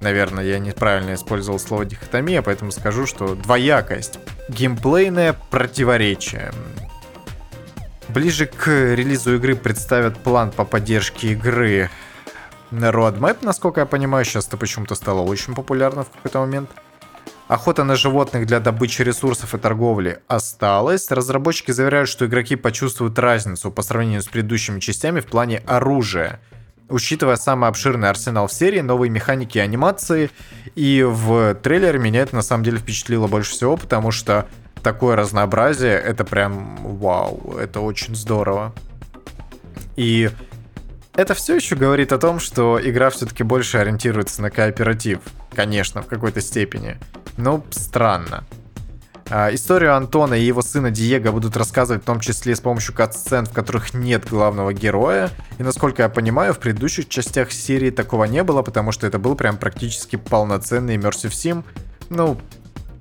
Наверное, 0.00 0.44
я 0.44 0.58
неправильно 0.58 1.14
использовал 1.14 1.58
слово 1.58 1.84
дихотомия, 1.84 2.42
поэтому 2.42 2.70
скажу, 2.70 3.06
что 3.06 3.34
двоякость. 3.34 4.18
Геймплейное 4.48 5.36
противоречие. 5.50 6.52
Ближе 8.08 8.46
к 8.46 8.68
релизу 8.68 9.34
игры 9.36 9.54
представят 9.54 10.16
план 10.18 10.50
по 10.50 10.64
поддержке 10.64 11.32
игры 11.32 11.90
Roadmap, 12.70 13.38
насколько 13.42 13.80
я 13.80 13.86
понимаю, 13.86 14.24
сейчас 14.24 14.46
это 14.46 14.56
почему-то 14.56 14.94
стало 14.94 15.22
очень 15.22 15.54
популярно 15.54 16.04
в 16.04 16.10
какой-то 16.10 16.40
момент. 16.40 16.70
Охота 17.48 17.82
на 17.82 17.96
животных 17.96 18.46
для 18.46 18.60
добычи 18.60 19.00
ресурсов 19.00 19.54
и 19.54 19.58
торговли 19.58 20.18
осталась. 20.28 21.10
Разработчики 21.10 21.70
заверяют, 21.70 22.10
что 22.10 22.26
игроки 22.26 22.56
почувствуют 22.56 23.18
разницу 23.18 23.70
по 23.70 23.80
сравнению 23.80 24.20
с 24.20 24.26
предыдущими 24.26 24.80
частями 24.80 25.20
в 25.20 25.26
плане 25.26 25.62
оружия. 25.66 26.40
Учитывая 26.90 27.36
самый 27.36 27.70
обширный 27.70 28.10
арсенал 28.10 28.48
в 28.48 28.52
серии, 28.52 28.80
новые 28.80 29.08
механики 29.08 29.56
и 29.56 29.62
анимации, 29.62 30.30
и 30.74 31.02
в 31.02 31.54
трейлере 31.54 31.98
меня 31.98 32.20
это 32.20 32.36
на 32.36 32.42
самом 32.42 32.64
деле 32.64 32.78
впечатлило 32.78 33.28
больше 33.28 33.52
всего, 33.52 33.78
потому 33.78 34.10
что 34.10 34.46
такое 34.82 35.16
разнообразие, 35.16 35.94
это 35.94 36.26
прям 36.26 36.76
вау, 36.98 37.56
это 37.58 37.80
очень 37.80 38.14
здорово. 38.14 38.74
И 39.96 40.30
это 41.14 41.34
все 41.34 41.56
еще 41.56 41.76
говорит 41.76 42.12
о 42.12 42.18
том, 42.18 42.40
что 42.40 42.78
игра 42.82 43.08
все-таки 43.10 43.42
больше 43.42 43.78
ориентируется 43.78 44.40
на 44.42 44.50
кооператив. 44.50 45.20
Конечно, 45.54 46.02
в 46.02 46.06
какой-то 46.06 46.40
степени. 46.40 46.98
Но 47.38 47.64
странно. 47.70 48.44
А, 49.30 49.54
историю 49.54 49.94
Антона 49.94 50.34
и 50.34 50.42
его 50.42 50.60
сына 50.60 50.90
Диего 50.90 51.32
будут 51.32 51.56
рассказывать 51.56 52.02
в 52.02 52.06
том 52.06 52.18
числе 52.18 52.56
с 52.56 52.60
помощью 52.60 52.94
кат-сцен, 52.94 53.46
в 53.46 53.52
которых 53.52 53.94
нет 53.94 54.28
главного 54.28 54.72
героя. 54.72 55.30
И 55.58 55.62
насколько 55.62 56.02
я 56.02 56.08
понимаю, 56.08 56.52
в 56.52 56.58
предыдущих 56.58 57.08
частях 57.08 57.52
серии 57.52 57.90
такого 57.90 58.24
не 58.24 58.42
было, 58.42 58.62
потому 58.62 58.90
что 58.90 59.06
это 59.06 59.18
был 59.18 59.34
прям 59.34 59.56
практически 59.56 60.16
полноценный 60.16 60.96
Immersive 60.96 61.30
Sim. 61.30 61.64
Ну, 62.10 62.38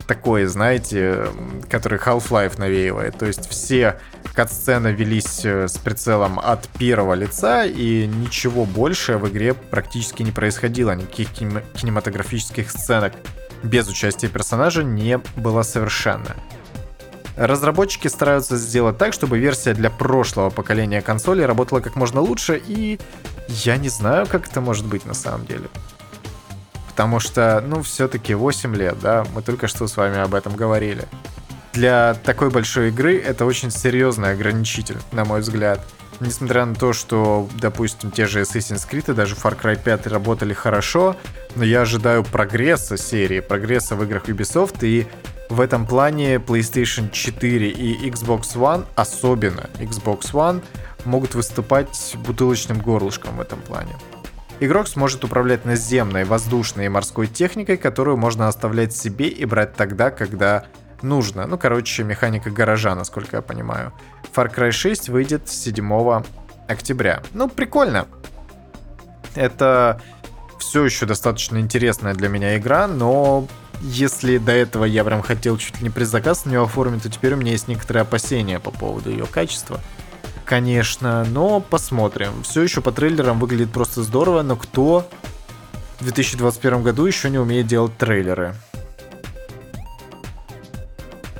такой, 0.05 0.45
знаете, 0.45 1.27
который 1.69 1.97
Half-Life 1.97 2.59
навеивает. 2.59 3.17
То 3.17 3.25
есть 3.25 3.49
все 3.49 3.99
кат-сцены 4.33 4.89
велись 4.89 5.41
э, 5.45 5.67
с 5.67 5.77
прицелом 5.77 6.39
от 6.39 6.67
первого 6.77 7.15
лица, 7.15 7.65
и 7.65 8.05
ничего 8.05 8.65
больше 8.65 9.17
в 9.17 9.27
игре 9.29 9.55
практически 9.55 10.21
не 10.21 10.31
происходило, 10.31 10.91
никаких 10.91 11.31
кинематографических 11.31 12.69
сценок 12.69 13.13
без 13.63 13.87
участия 13.87 14.27
персонажа 14.27 14.83
не 14.83 15.19
было 15.35 15.63
совершенно. 15.63 16.35
Разработчики 17.35 18.07
стараются 18.07 18.57
сделать 18.57 18.97
так, 18.97 19.13
чтобы 19.13 19.37
версия 19.37 19.73
для 19.73 19.91
прошлого 19.91 20.49
поколения 20.49 21.01
консолей 21.01 21.45
работала 21.45 21.81
как 21.81 21.95
можно 21.95 22.19
лучше, 22.19 22.61
и 22.65 22.99
я 23.47 23.77
не 23.77 23.89
знаю, 23.89 24.25
как 24.25 24.47
это 24.47 24.59
может 24.59 24.85
быть 24.87 25.05
на 25.05 25.13
самом 25.13 25.45
деле. 25.45 25.69
Потому 26.87 27.19
что, 27.19 27.63
ну, 27.65 27.83
все-таки 27.83 28.33
8 28.33 28.75
лет, 28.75 28.99
да, 28.99 29.23
мы 29.35 29.43
только 29.43 29.67
что 29.67 29.87
с 29.87 29.95
вами 29.97 30.17
об 30.17 30.33
этом 30.33 30.55
говорили. 30.55 31.07
Для 31.73 32.15
такой 32.23 32.49
большой 32.49 32.89
игры 32.89 33.19
это 33.19 33.45
очень 33.45 33.69
серьезный 33.69 34.31
ограничитель, 34.31 34.97
на 35.11 35.23
мой 35.23 35.41
взгляд. 35.41 35.79
Несмотря 36.19 36.65
на 36.65 36.73
то, 36.73 36.93
что, 36.93 37.47
допустим, 37.59 38.09
те 38.09 38.25
же 38.25 38.41
Assassin's 38.41 38.89
Creed 38.89 39.11
и 39.11 39.15
даже 39.15 39.35
Far 39.35 39.59
Cry 39.59 39.79
5 39.81 40.07
работали 40.07 40.53
хорошо, 40.53 41.15
но 41.55 41.63
я 41.63 41.81
ожидаю 41.81 42.23
прогресса 42.23 42.97
серии, 42.97 43.39
прогресса 43.39 43.95
в 43.95 44.03
играх 44.03 44.27
Ubisoft, 44.27 44.79
и 44.81 45.07
в 45.49 45.61
этом 45.61 45.85
плане 45.85 46.35
PlayStation 46.35 47.11
4 47.11 47.69
и 47.69 48.09
Xbox 48.09 48.55
One, 48.55 48.85
особенно 48.95 49.69
Xbox 49.79 50.31
One, 50.33 50.63
могут 51.05 51.35
выступать 51.35 52.15
бутылочным 52.25 52.79
горлышком 52.79 53.37
в 53.37 53.41
этом 53.41 53.61
плане. 53.61 53.95
Игрок 54.59 54.87
сможет 54.87 55.23
управлять 55.23 55.65
наземной, 55.65 56.25
воздушной 56.25 56.87
и 56.87 56.89
морской 56.89 57.27
техникой, 57.27 57.77
которую 57.77 58.17
можно 58.17 58.47
оставлять 58.47 58.95
себе 58.95 59.27
и 59.27 59.45
брать 59.45 59.75
тогда, 59.75 60.09
когда 60.09 60.65
нужно. 61.03 61.47
Ну, 61.47 61.57
короче, 61.57 62.03
механика 62.03 62.49
гаража, 62.49 62.95
насколько 62.95 63.37
я 63.37 63.41
понимаю. 63.41 63.93
Far 64.33 64.53
Cry 64.53 64.71
6 64.71 65.09
выйдет 65.09 65.49
7 65.49 66.23
октября. 66.67 67.23
Ну, 67.33 67.49
прикольно. 67.49 68.07
Это 69.35 70.01
все 70.59 70.83
еще 70.83 71.05
достаточно 71.05 71.59
интересная 71.59 72.13
для 72.13 72.29
меня 72.29 72.57
игра, 72.57 72.87
но 72.87 73.47
если 73.81 74.37
до 74.37 74.51
этого 74.51 74.85
я 74.85 75.03
прям 75.03 75.21
хотел 75.21 75.57
чуть 75.57 75.77
ли 75.77 75.83
не 75.83 75.89
предзаказ 75.89 76.45
на 76.45 76.49
нее 76.49 76.63
оформить, 76.63 77.03
то 77.03 77.09
теперь 77.09 77.33
у 77.33 77.37
меня 77.37 77.51
есть 77.51 77.67
некоторые 77.67 78.01
опасения 78.01 78.59
по 78.59 78.71
поводу 78.71 79.09
ее 79.09 79.25
качества. 79.25 79.79
Конечно, 80.45 81.25
но 81.25 81.59
посмотрим. 81.59 82.43
Все 82.43 82.61
еще 82.61 82.81
по 82.81 82.91
трейлерам 82.91 83.39
выглядит 83.39 83.71
просто 83.71 84.01
здорово, 84.01 84.41
но 84.41 84.55
кто 84.55 85.07
в 85.99 86.03
2021 86.03 86.83
году 86.83 87.05
еще 87.05 87.29
не 87.29 87.37
умеет 87.37 87.67
делать 87.67 87.97
трейлеры? 87.97 88.55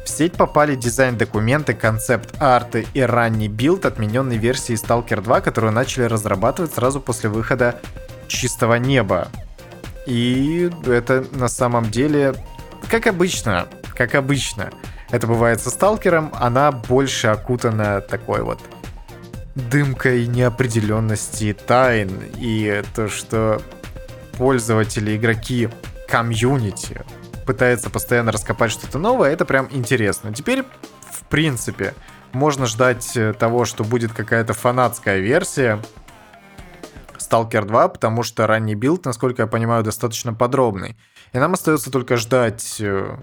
Сеть 0.08 0.34
попали 0.34 0.76
дизайн-документы, 0.76 1.74
концепт-арты 1.74 2.88
и 2.94 3.02
ранний 3.02 3.48
билд 3.48 3.86
отмененной 3.86 4.38
версии 4.38 4.76
Stalker 4.76 5.22
2, 5.22 5.42
которую 5.42 5.74
начали 5.74 6.04
разрабатывать 6.04 6.74
сразу 6.74 7.00
после 7.00 7.30
выхода 7.30 7.80
«Чистого 8.28 8.76
неба». 8.76 9.30
И 10.06 10.70
это 10.86 11.26
на 11.32 11.50
самом 11.50 11.90
деле, 11.92 12.34
как 12.90 13.08
обычно, 13.08 13.68
как 13.96 14.16
обычно, 14.16 14.72
это 15.10 15.28
бывает 15.28 15.62
со 15.62 15.70
Сталкером, 15.70 16.32
она 16.34 16.72
больше 16.72 17.28
окутана 17.28 18.02
такой 18.02 18.42
вот 18.42 18.60
дымкой 19.56 20.28
неопределенности, 20.28 21.54
тайн, 21.54 22.12
и 22.38 22.84
то, 22.96 23.10
что 23.10 23.62
пользователи, 24.38 25.16
игроки, 25.18 25.70
комьюнити 26.08 27.02
пытается 27.48 27.90
постоянно 27.90 28.32
раскопать 28.32 28.72
что-то 28.72 29.00
новое, 29.00 29.32
это 29.32 29.46
прям 29.46 29.68
интересно. 29.72 30.34
Теперь, 30.34 30.64
в 31.12 31.24
принципе, 31.30 31.96
можно 32.34 32.66
ждать 32.68 33.16
э, 33.16 33.34
того, 33.34 33.66
что 33.66 33.84
будет 33.84 34.12
какая-то 34.12 34.54
фанатская 34.54 35.20
версия 35.20 35.82
Stalker 37.18 37.66
2, 37.66 37.88
потому 37.88 38.24
что 38.24 38.46
ранний 38.46 38.76
билд, 38.76 39.06
насколько 39.06 39.44
я 39.44 39.48
понимаю, 39.48 39.84
достаточно 39.84 40.34
подробный. 40.34 40.98
И 41.32 41.40
нам 41.40 41.54
остается 41.54 41.90
только 41.90 42.18
ждать, 42.18 42.78
э, 42.80 43.18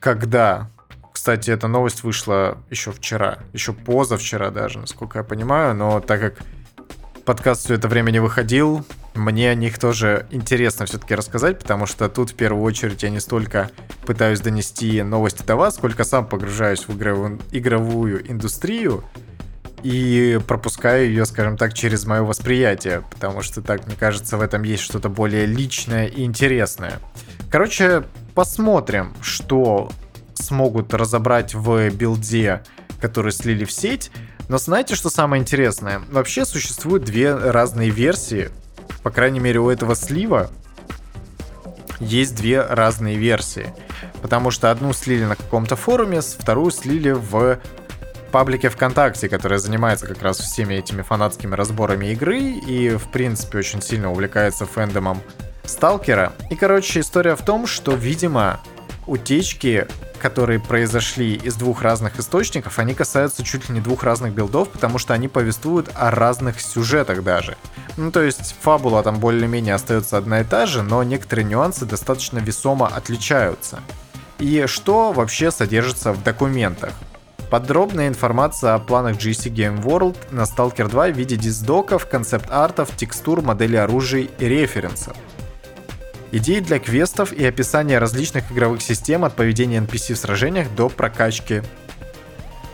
когда... 0.00 0.68
Кстати, 1.12 1.52
эта 1.52 1.68
новость 1.68 2.02
вышла 2.02 2.58
еще 2.70 2.90
вчера, 2.90 3.38
еще 3.52 3.72
позавчера 3.72 4.50
даже, 4.50 4.80
насколько 4.80 5.18
я 5.18 5.24
понимаю, 5.24 5.72
но 5.72 6.00
так 6.00 6.20
как 6.20 6.34
подкаст 7.24 7.64
все 7.64 7.74
это 7.74 7.86
время 7.86 8.10
не 8.10 8.18
выходил, 8.18 8.84
мне 9.14 9.50
о 9.50 9.54
них 9.54 9.78
тоже 9.78 10.26
интересно 10.30 10.86
все-таки 10.86 11.14
рассказать, 11.14 11.58
потому 11.58 11.86
что 11.86 12.08
тут 12.08 12.30
в 12.30 12.34
первую 12.34 12.62
очередь 12.64 13.02
я 13.02 13.10
не 13.10 13.20
столько 13.20 13.70
пытаюсь 14.06 14.40
донести 14.40 15.02
новости 15.02 15.42
до 15.42 15.56
вас, 15.56 15.76
сколько 15.76 16.04
сам 16.04 16.26
погружаюсь 16.26 16.86
в 16.88 16.96
игровую, 16.96 17.38
игровую 17.52 18.30
индустрию 18.30 19.04
и 19.82 20.40
пропускаю 20.46 21.08
ее, 21.08 21.26
скажем 21.26 21.56
так, 21.56 21.74
через 21.74 22.06
мое 22.06 22.22
восприятие, 22.22 23.02
потому 23.10 23.42
что 23.42 23.62
так, 23.62 23.86
мне 23.86 23.96
кажется, 23.96 24.36
в 24.36 24.40
этом 24.40 24.62
есть 24.62 24.82
что-то 24.82 25.08
более 25.08 25.46
личное 25.46 26.06
и 26.06 26.24
интересное. 26.24 27.00
Короче, 27.50 28.04
посмотрим, 28.34 29.14
что 29.20 29.90
смогут 30.34 30.92
разобрать 30.94 31.54
в 31.54 31.90
билде 31.90 32.62
которые 33.04 33.32
слили 33.32 33.66
в 33.66 33.70
сеть. 33.70 34.10
Но 34.48 34.56
знаете, 34.56 34.94
что 34.94 35.10
самое 35.10 35.42
интересное? 35.42 36.00
Вообще 36.10 36.46
существуют 36.46 37.04
две 37.04 37.34
разные 37.34 37.90
версии. 37.90 38.48
По 39.04 39.10
крайней 39.10 39.38
мере, 39.38 39.60
у 39.60 39.70
этого 39.70 39.94
слива 39.94 40.50
есть 42.00 42.34
две 42.34 42.62
разные 42.62 43.16
версии. 43.16 43.72
Потому 44.22 44.50
что 44.50 44.70
одну 44.70 44.92
слили 44.94 45.24
на 45.24 45.36
каком-то 45.36 45.76
форуме, 45.76 46.22
вторую 46.22 46.70
слили 46.70 47.10
в 47.10 47.60
паблике 48.32 48.70
ВКонтакте, 48.70 49.28
которая 49.28 49.58
занимается 49.58 50.06
как 50.06 50.22
раз 50.22 50.38
всеми 50.38 50.74
этими 50.74 51.02
фанатскими 51.02 51.54
разборами 51.54 52.06
игры 52.06 52.40
и, 52.40 52.96
в 52.96 53.10
принципе, 53.10 53.58
очень 53.58 53.80
сильно 53.80 54.10
увлекается 54.10 54.66
фэндомом 54.66 55.20
Сталкера. 55.64 56.32
И, 56.50 56.56
короче, 56.56 57.00
история 57.00 57.36
в 57.36 57.44
том, 57.44 57.66
что, 57.66 57.94
видимо, 57.94 58.60
утечки, 59.06 59.86
которые 60.20 60.58
произошли 60.58 61.34
из 61.34 61.54
двух 61.56 61.82
разных 61.82 62.18
источников, 62.18 62.78
они 62.78 62.94
касаются 62.94 63.44
чуть 63.44 63.68
ли 63.68 63.74
не 63.74 63.80
двух 63.80 64.04
разных 64.04 64.32
билдов, 64.32 64.68
потому 64.70 64.98
что 64.98 65.14
они 65.14 65.28
повествуют 65.28 65.90
о 65.94 66.10
разных 66.10 66.60
сюжетах 66.60 67.22
даже. 67.22 67.56
Ну, 67.96 68.10
то 68.10 68.22
есть 68.22 68.54
фабула 68.60 69.02
там 69.02 69.18
более-менее 69.18 69.74
остается 69.74 70.16
одна 70.16 70.40
и 70.40 70.44
та 70.44 70.66
же, 70.66 70.82
но 70.82 71.02
некоторые 71.02 71.44
нюансы 71.44 71.84
достаточно 71.84 72.38
весомо 72.38 72.86
отличаются. 72.86 73.80
И 74.38 74.64
что 74.66 75.12
вообще 75.12 75.50
содержится 75.50 76.12
в 76.12 76.22
документах? 76.22 76.92
Подробная 77.50 78.08
информация 78.08 78.74
о 78.74 78.78
планах 78.78 79.16
GC 79.16 79.52
Game 79.52 79.82
World 79.82 80.16
на 80.32 80.42
Stalker 80.42 80.88
2 80.88 81.08
в 81.08 81.16
виде 81.16 81.36
диздоков, 81.36 82.08
концепт-артов, 82.08 82.96
текстур, 82.96 83.42
моделей 83.42 83.76
оружия 83.76 84.22
и 84.38 84.44
референсов. 84.46 85.16
Идеи 86.32 86.60
для 86.60 86.78
квестов 86.78 87.32
и 87.32 87.44
описание 87.44 87.98
различных 87.98 88.50
игровых 88.50 88.82
систем 88.82 89.24
от 89.24 89.34
поведения 89.34 89.78
NPC 89.78 90.14
в 90.14 90.18
сражениях 90.18 90.74
до 90.74 90.88
прокачки 90.88 91.62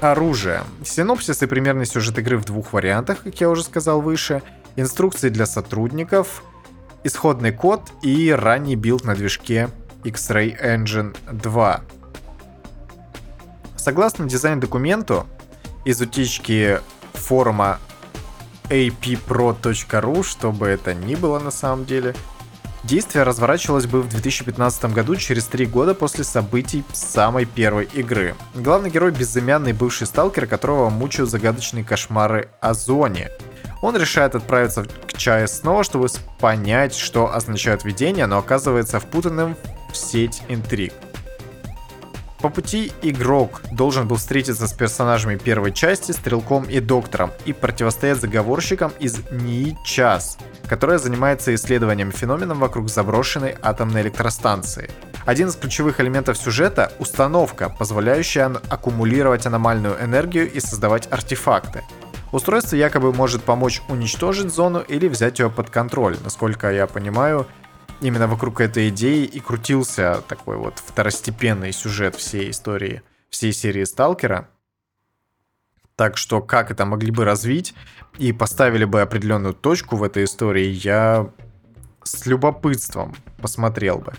оружия. 0.00 0.64
Синопсис 0.84 1.42
и 1.42 1.46
примерный 1.46 1.86
сюжет 1.86 2.18
игры 2.18 2.38
в 2.38 2.44
двух 2.44 2.72
вариантах, 2.72 3.22
как 3.22 3.40
я 3.40 3.50
уже 3.50 3.62
сказал 3.62 4.00
выше. 4.00 4.42
Инструкции 4.76 5.28
для 5.28 5.46
сотрудников, 5.46 6.42
исходный 7.04 7.52
код 7.52 7.92
и 8.02 8.30
ранний 8.30 8.76
билд 8.76 9.04
на 9.04 9.14
движке 9.14 9.68
X-Ray 10.04 10.58
Engine 10.62 11.16
2. 11.30 11.80
Согласно 13.76 14.26
дизайн-документу 14.26 15.26
из 15.84 16.00
утечки 16.00 16.80
форума 17.14 17.78
appro.ru, 18.68 20.22
что 20.22 20.52
бы 20.52 20.66
это 20.66 20.94
ни 20.94 21.14
было 21.14 21.38
на 21.38 21.50
самом 21.50 21.84
деле, 21.84 22.14
Действие 22.82 23.24
разворачивалось 23.24 23.86
бы 23.86 24.00
в 24.00 24.08
2015 24.08 24.86
году, 24.86 25.14
через 25.16 25.44
три 25.44 25.66
года 25.66 25.94
после 25.94 26.24
событий 26.24 26.82
самой 26.92 27.44
первой 27.44 27.84
игры. 27.84 28.34
Главный 28.54 28.90
герой— 28.90 29.10
безымянный 29.12 29.74
бывший 29.74 30.06
сталкер, 30.06 30.46
которого 30.46 30.88
мучают 30.88 31.30
загадочные 31.30 31.84
кошмары 31.84 32.48
о 32.60 32.72
зоне. 32.72 33.30
Он 33.82 33.96
решает 33.96 34.34
отправиться 34.34 34.84
к 34.84 35.16
Чае 35.16 35.46
снова, 35.46 35.84
чтобы 35.84 36.08
понять, 36.38 36.94
что 36.94 37.34
означает 37.34 37.84
видение, 37.84 38.26
но 38.26 38.38
оказывается 38.38 38.98
впутанным 38.98 39.56
в 39.92 39.96
сеть 39.96 40.42
интриг. 40.48 40.92
По 42.42 42.48
пути 42.48 42.90
игрок 43.02 43.60
должен 43.70 44.08
был 44.08 44.16
встретиться 44.16 44.66
с 44.66 44.72
персонажами 44.72 45.36
первой 45.36 45.72
части, 45.72 46.12
Стрелком 46.12 46.64
и 46.64 46.80
Доктором, 46.80 47.32
и 47.44 47.52
противостоять 47.52 48.18
заговорщикам 48.18 48.92
из 48.98 49.18
НИИ 49.30 49.76
Час, 49.84 50.38
которая 50.66 50.98
занимается 50.98 51.54
исследованием 51.54 52.12
феноменов 52.12 52.56
вокруг 52.56 52.88
заброшенной 52.88 53.56
атомной 53.60 54.00
электростанции. 54.00 54.90
Один 55.26 55.48
из 55.48 55.56
ключевых 55.56 56.00
элементов 56.00 56.38
сюжета— 56.38 56.92
установка, 56.98 57.68
позволяющая 57.68 58.46
аккумулировать 58.70 59.44
аномальную 59.44 60.02
энергию 60.02 60.50
и 60.50 60.60
создавать 60.60 61.12
артефакты. 61.12 61.82
Устройство 62.32 62.76
якобы 62.76 63.12
может 63.12 63.42
помочь 63.42 63.82
уничтожить 63.88 64.54
зону 64.54 64.80
или 64.80 65.08
взять 65.08 65.40
ее 65.40 65.50
под 65.50 65.68
контроль. 65.68 66.16
Насколько 66.24 66.72
я 66.72 66.86
понимаю, 66.86 67.46
именно 68.00 68.26
вокруг 68.26 68.60
этой 68.60 68.88
идеи 68.88 69.24
и 69.24 69.40
крутился 69.40 70.22
такой 70.28 70.56
вот 70.56 70.78
второстепенный 70.78 71.72
сюжет 71.72 72.14
всей 72.16 72.50
истории, 72.50 73.02
всей 73.28 73.52
серии 73.52 73.84
Сталкера. 73.84 74.48
Так 75.96 76.16
что 76.16 76.40
как 76.40 76.70
это 76.70 76.86
могли 76.86 77.10
бы 77.10 77.24
развить 77.24 77.74
и 78.18 78.32
поставили 78.32 78.84
бы 78.84 79.02
определенную 79.02 79.54
точку 79.54 79.96
в 79.96 80.02
этой 80.02 80.24
истории, 80.24 80.66
я 80.66 81.30
с 82.02 82.24
любопытством 82.26 83.14
посмотрел 83.42 83.98
бы. 83.98 84.14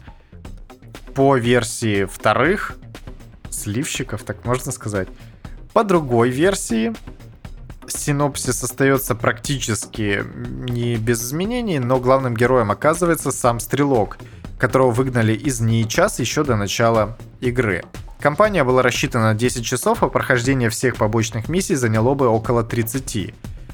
По 1.16 1.36
версии 1.36 2.06
вторых 2.06 2.78
сливщиков, 3.50 4.24
так 4.24 4.46
можно 4.46 4.72
сказать. 4.72 5.08
По 5.74 5.84
другой 5.84 6.30
версии 6.30 6.94
синопсис 7.88 8.64
остается 8.64 9.16
практически 9.16 10.24
не 10.46 10.96
без 10.96 11.24
изменений, 11.24 11.80
но 11.80 12.00
главным 12.00 12.36
героем 12.36 12.72
оказывается 12.72 13.32
сам 13.32 13.60
Стрелок, 13.60 14.18
которого 14.58 14.92
выгнали 14.92 15.34
из 15.34 15.60
НИИ 15.60 15.84
час 15.84 16.20
еще 16.20 16.44
до 16.44 16.56
начала 16.56 17.18
игры. 17.40 17.84
Компания 18.20 18.64
была 18.64 18.84
рассчитана 18.84 19.34
на 19.34 19.34
10 19.34 19.66
часов, 19.66 20.04
а 20.04 20.08
прохождение 20.08 20.70
всех 20.70 20.96
побочных 20.96 21.50
миссий 21.50 21.76
заняло 21.76 22.14
бы 22.14 22.28
около 22.28 22.64
30. 22.64 23.34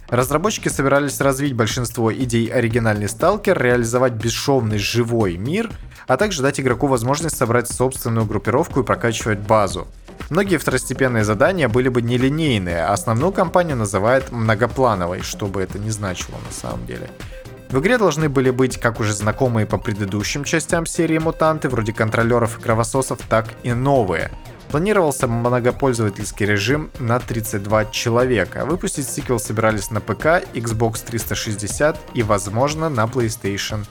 Разработчики 0.09 0.69
собирались 0.69 1.19
развить 1.19 1.53
большинство 1.53 2.13
идей 2.13 2.47
оригинальный 2.47 3.09
сталкер, 3.09 3.61
реализовать 3.61 4.13
бесшовный 4.13 4.77
живой 4.77 5.35
мир, 5.35 5.69
а 6.07 6.15
также 6.15 6.41
дать 6.41 6.61
игроку 6.61 6.87
возможность 6.87 7.35
собрать 7.35 7.69
собственную 7.69 8.25
группировку 8.25 8.79
и 8.79 8.83
прокачивать 8.83 9.39
базу. 9.39 9.85
Многие 10.29 10.57
второстепенные 10.57 11.23
задания 11.23 11.69
были 11.69 11.89
бы 11.89 12.01
нелинейные, 12.01 12.83
а 12.83 12.93
основную 12.93 13.31
кампанию 13.31 13.77
называют 13.77 14.31
многоплановой, 14.31 15.21
что 15.21 15.47
бы 15.47 15.61
это 15.61 15.79
ни 15.79 15.89
значило 15.89 16.35
на 16.45 16.51
самом 16.51 16.85
деле. 16.85 17.09
В 17.69 17.79
игре 17.79 17.97
должны 17.97 18.29
были 18.29 18.49
быть 18.49 18.77
как 18.77 18.99
уже 18.99 19.13
знакомые 19.13 19.65
по 19.65 19.77
предыдущим 19.77 20.45
частям 20.45 20.85
серии 20.85 21.17
мутанты, 21.17 21.67
вроде 21.67 21.91
контролеров 21.91 22.57
и 22.57 22.61
кровососов, 22.61 23.19
так 23.27 23.47
и 23.63 23.73
новые. 23.73 24.31
Планировался 24.69 25.27
многопользовательский 25.27 26.45
режим 26.45 26.91
на 26.99 27.19
32 27.19 27.85
человека. 27.85 28.65
Выпустить 28.65 29.09
сиквел 29.09 29.39
собирались 29.39 29.91
на 29.91 30.01
ПК, 30.01 30.43
Xbox 30.53 31.05
360 31.05 31.97
и, 32.13 32.23
возможно, 32.23 32.89
на 32.89 33.05
PlayStation 33.05 33.85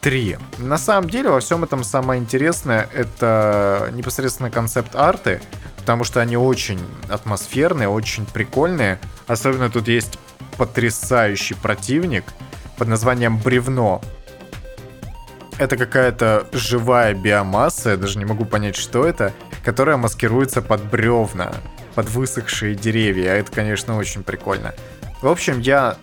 3. 0.00 0.38
На 0.58 0.78
самом 0.78 1.10
деле 1.10 1.30
во 1.30 1.40
всем 1.40 1.64
этом 1.64 1.84
самое 1.84 2.20
интересное 2.20 2.88
это 2.94 3.90
непосредственно 3.92 4.50
концепт 4.50 4.94
арты, 4.94 5.40
потому 5.76 6.04
что 6.04 6.20
они 6.20 6.36
очень 6.36 6.80
атмосферные, 7.08 7.88
очень 7.88 8.26
прикольные. 8.26 8.98
Особенно 9.26 9.70
тут 9.70 9.88
есть 9.88 10.18
потрясающий 10.56 11.54
противник 11.54 12.24
под 12.78 12.88
названием 12.88 13.38
Бревно. 13.38 14.00
Это 15.58 15.76
какая-то 15.76 16.46
живая 16.52 17.12
биомасса, 17.12 17.90
я 17.90 17.96
даже 17.98 18.18
не 18.18 18.24
могу 18.24 18.46
понять, 18.46 18.76
что 18.76 19.04
это, 19.04 19.34
которая 19.62 19.98
маскируется 19.98 20.62
под 20.62 20.82
бревна, 20.84 21.52
под 21.94 22.08
высохшие 22.08 22.74
деревья. 22.74 23.32
А 23.32 23.34
это, 23.34 23.52
конечно, 23.52 23.98
очень 23.98 24.22
прикольно. 24.22 24.74
В 25.20 25.28
общем, 25.28 25.60
я 25.60 25.98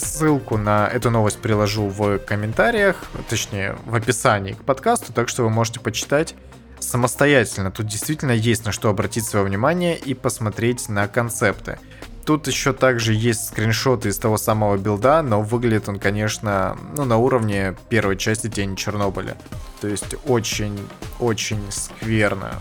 Ссылку 0.00 0.56
на 0.56 0.88
эту 0.88 1.10
новость 1.10 1.40
приложу 1.40 1.88
в 1.88 2.18
комментариях, 2.20 2.96
точнее 3.28 3.76
в 3.84 3.94
описании 3.94 4.52
к 4.52 4.64
подкасту, 4.64 5.12
так 5.12 5.28
что 5.28 5.42
вы 5.42 5.50
можете 5.50 5.78
почитать 5.80 6.34
самостоятельно. 6.78 7.70
Тут 7.70 7.86
действительно 7.86 8.32
есть 8.32 8.64
на 8.64 8.72
что 8.72 8.88
обратить 8.88 9.26
свое 9.26 9.44
внимание 9.44 9.98
и 9.98 10.14
посмотреть 10.14 10.88
на 10.88 11.06
концепты. 11.06 11.78
Тут 12.24 12.46
еще 12.46 12.72
также 12.72 13.12
есть 13.12 13.48
скриншоты 13.48 14.08
из 14.08 14.16
того 14.16 14.38
самого 14.38 14.78
билда, 14.78 15.20
но 15.20 15.42
выглядит 15.42 15.88
он, 15.88 15.98
конечно, 15.98 16.78
ну, 16.96 17.04
на 17.04 17.18
уровне 17.18 17.76
первой 17.90 18.16
части 18.16 18.48
Тени 18.48 18.76
Чернобыля. 18.76 19.36
То 19.82 19.88
есть 19.88 20.14
очень-очень 20.26 21.62
скверно. 21.70 22.54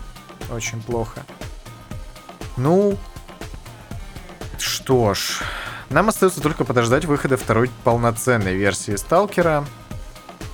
Очень 0.51 0.81
плохо. 0.81 1.21
Ну, 2.57 2.97
что 4.57 5.13
ж, 5.13 5.41
нам 5.89 6.09
остается 6.09 6.41
только 6.41 6.63
подождать 6.65 7.05
выхода 7.05 7.37
второй 7.37 7.69
полноценной 7.83 8.55
версии 8.55 8.95
Сталкера 8.95 9.65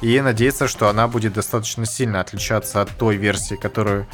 и 0.01 0.19
надеяться, 0.21 0.67
что 0.67 0.89
она 0.89 1.07
будет 1.07 1.33
достаточно 1.33 1.85
сильно 1.85 2.21
отличаться 2.21 2.81
от 2.81 2.89
той 2.91 3.17
версии, 3.17 3.55
которую 3.55 4.07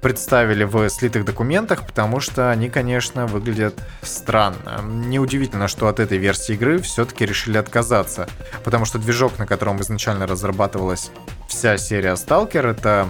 представили 0.00 0.64
в 0.64 0.88
слитых 0.88 1.24
документах, 1.24 1.86
потому 1.86 2.20
что 2.20 2.50
они, 2.50 2.68
конечно, 2.68 3.26
выглядят 3.26 3.74
странно. 4.02 4.80
Неудивительно, 4.84 5.66
что 5.66 5.88
от 5.88 5.98
этой 5.98 6.18
версии 6.18 6.54
игры 6.54 6.80
все-таки 6.80 7.26
решили 7.26 7.58
отказаться, 7.58 8.28
потому 8.62 8.84
что 8.84 8.98
движок, 8.98 9.38
на 9.38 9.46
котором 9.46 9.80
изначально 9.80 10.26
разрабатывалась 10.26 11.10
вся 11.48 11.76
серия 11.78 12.12
Stalker, 12.12 12.70
это 12.70 13.08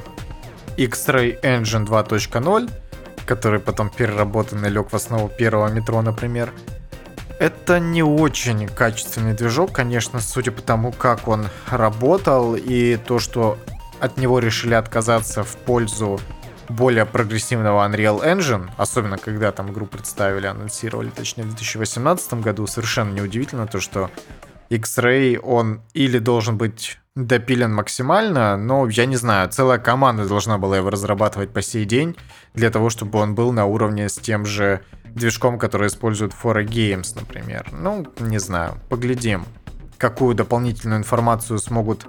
X-Ray 0.76 1.40
Engine 1.42 1.86
2.0, 1.86 2.70
который 3.26 3.60
потом 3.60 3.90
переработан 3.90 4.64
и 4.64 4.70
лег 4.70 4.90
в 4.90 4.94
основу 4.94 5.28
первого 5.28 5.68
метро, 5.68 6.00
например. 6.00 6.52
Это 7.38 7.80
не 7.80 8.02
очень 8.02 8.66
качественный 8.66 9.34
движок, 9.34 9.72
конечно, 9.72 10.20
судя 10.20 10.52
по 10.52 10.62
тому, 10.62 10.90
как 10.90 11.28
он 11.28 11.48
работал, 11.68 12.56
и 12.56 12.96
то, 12.96 13.18
что 13.18 13.58
от 14.00 14.16
него 14.16 14.38
решили 14.38 14.72
отказаться 14.72 15.44
в 15.44 15.56
пользу 15.56 16.18
более 16.70 17.04
прогрессивного 17.04 17.86
Unreal 17.86 18.24
Engine, 18.24 18.70
особенно 18.78 19.18
когда 19.18 19.52
там 19.52 19.70
игру 19.70 19.86
представили, 19.86 20.46
анонсировали, 20.46 21.10
точнее, 21.10 21.44
в 21.44 21.48
2018 21.48 22.34
году, 22.34 22.66
совершенно 22.66 23.12
неудивительно 23.12 23.66
то, 23.66 23.80
что 23.80 24.10
X-Ray, 24.70 25.38
он 25.38 25.82
или 25.92 26.18
должен 26.18 26.56
быть 26.56 26.98
допилен 27.14 27.72
максимально, 27.72 28.56
но 28.56 28.88
я 28.88 29.06
не 29.06 29.16
знаю, 29.16 29.48
целая 29.50 29.78
команда 29.78 30.26
должна 30.26 30.58
была 30.58 30.76
его 30.76 30.90
разрабатывать 30.90 31.50
по 31.50 31.62
сей 31.62 31.84
день 31.84 32.16
для 32.54 32.70
того, 32.70 32.90
чтобы 32.90 33.18
он 33.18 33.34
был 33.34 33.52
на 33.52 33.64
уровне 33.64 34.08
с 34.08 34.16
тем 34.16 34.44
же 34.44 34.82
движком, 35.16 35.58
который 35.58 35.88
использует 35.88 36.32
Fora 36.32 36.64
Games, 36.64 37.12
например. 37.18 37.68
Ну, 37.72 38.06
не 38.20 38.38
знаю, 38.38 38.78
поглядим, 38.88 39.46
какую 39.98 40.34
дополнительную 40.34 40.98
информацию 40.98 41.58
смогут 41.58 42.06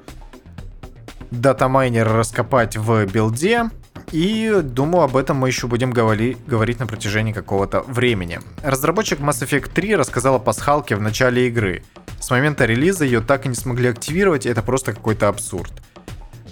датамайнеры 1.31 2.11
раскопать 2.11 2.77
в 2.77 3.05
билде. 3.05 3.69
И 4.11 4.61
думаю, 4.63 5.03
об 5.03 5.17
этом 5.17 5.37
мы 5.37 5.49
еще 5.49 5.67
будем 5.67 5.91
говори- 5.91 6.37
говорить 6.47 6.79
на 6.79 6.87
протяжении 6.87 7.33
какого-то 7.33 7.81
времени. 7.81 8.39
Разработчик 8.63 9.19
Mass 9.19 9.43
Effect 9.43 9.71
3 9.73 9.95
рассказал 9.95 10.35
о 10.35 10.39
пасхалке 10.39 10.95
в 10.95 11.01
начале 11.01 11.47
игры. 11.47 11.83
С 12.19 12.29
момента 12.29 12.65
релиза 12.65 13.03
ее 13.03 13.21
так 13.21 13.45
и 13.45 13.49
не 13.49 13.55
смогли 13.55 13.89
активировать, 13.89 14.45
это 14.45 14.61
просто 14.61 14.93
какой-то 14.93 15.27
абсурд. 15.27 15.73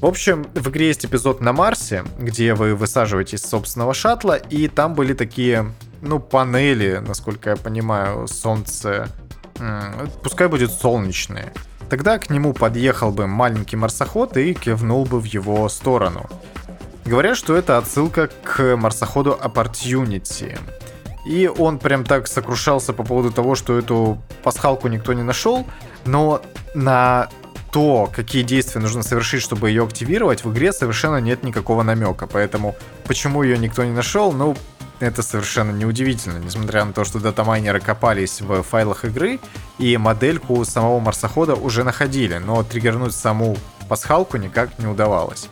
В 0.01 0.05
общем, 0.05 0.45
в 0.53 0.69
игре 0.69 0.87
есть 0.87 1.05
эпизод 1.05 1.39
на 1.39 1.53
Марсе, 1.53 2.03
где 2.19 2.53
вы 2.53 2.75
высаживаетесь 2.75 3.41
с 3.41 3.49
собственного 3.49 3.93
шаттла, 3.93 4.35
и 4.35 4.67
там 4.67 4.93
были 4.93 5.13
такие, 5.13 5.71
ну, 6.05 6.19
панели, 6.19 7.01
насколько 7.05 7.51
я 7.51 7.55
понимаю, 7.55 8.27
солнце... 8.27 9.09
Пускай 10.23 10.47
будет 10.47 10.71
солнечные. 10.71 11.53
Тогда 11.89 12.17
к 12.17 12.29
нему 12.29 12.53
подъехал 12.53 13.11
бы 13.11 13.27
маленький 13.27 13.75
марсоход 13.75 14.37
и 14.37 14.53
кивнул 14.53 15.05
бы 15.05 15.19
в 15.19 15.25
его 15.25 15.69
сторону. 15.69 16.29
Говорят, 17.05 17.37
что 17.37 17.55
это 17.55 17.77
отсылка 17.77 18.29
к 18.43 18.75
марсоходу 18.75 19.39
Opportunity. 19.41 20.57
И 21.27 21.47
он 21.47 21.79
прям 21.79 22.03
так 22.03 22.27
сокрушался 22.27 22.93
по 22.93 23.03
поводу 23.03 23.31
того, 23.31 23.55
что 23.55 23.77
эту 23.77 24.21
пасхалку 24.43 24.87
никто 24.87 25.13
не 25.13 25.23
нашел, 25.23 25.65
но 26.05 26.41
на 26.73 27.29
то, 27.71 28.09
какие 28.13 28.43
действия 28.43 28.79
нужно 28.79 29.03
совершить, 29.03 29.41
чтобы 29.41 29.69
ее 29.69 29.83
активировать, 29.83 30.43
в 30.43 30.51
игре 30.51 30.71
совершенно 30.71 31.17
нет 31.17 31.43
никакого 31.43 31.83
намека. 31.83 32.27
Поэтому 32.27 32.75
почему 33.05 33.43
ее 33.43 33.57
никто 33.57 33.83
не 33.83 33.91
нашел, 33.91 34.31
ну, 34.31 34.55
это 34.99 35.21
совершенно 35.23 35.71
неудивительно, 35.71 36.37
несмотря 36.37 36.85
на 36.85 36.93
то, 36.93 37.03
что 37.03 37.19
датамайнеры 37.19 37.79
копались 37.79 38.41
в 38.41 38.63
файлах 38.63 39.05
игры 39.05 39.39
и 39.77 39.97
модельку 39.97 40.63
самого 40.65 40.99
марсохода 40.99 41.55
уже 41.55 41.83
находили, 41.83 42.37
но 42.37 42.63
триггернуть 42.63 43.13
саму 43.13 43.57
пасхалку 43.87 44.37
никак 44.37 44.79
не 44.79 44.87
удавалось 44.87 45.49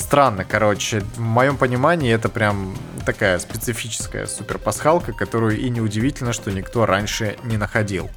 странно, 0.00 0.44
короче. 0.44 1.00
В 1.14 1.20
моем 1.20 1.56
понимании 1.56 2.12
это 2.12 2.28
прям 2.28 2.76
такая 3.06 3.38
специфическая 3.38 4.26
супер 4.26 4.58
пасхалка, 4.58 5.12
которую 5.12 5.58
и 5.58 5.68
неудивительно, 5.70 6.32
что 6.32 6.50
никто 6.50 6.86
раньше 6.86 7.36
не 7.44 7.56
находил. 7.56 8.10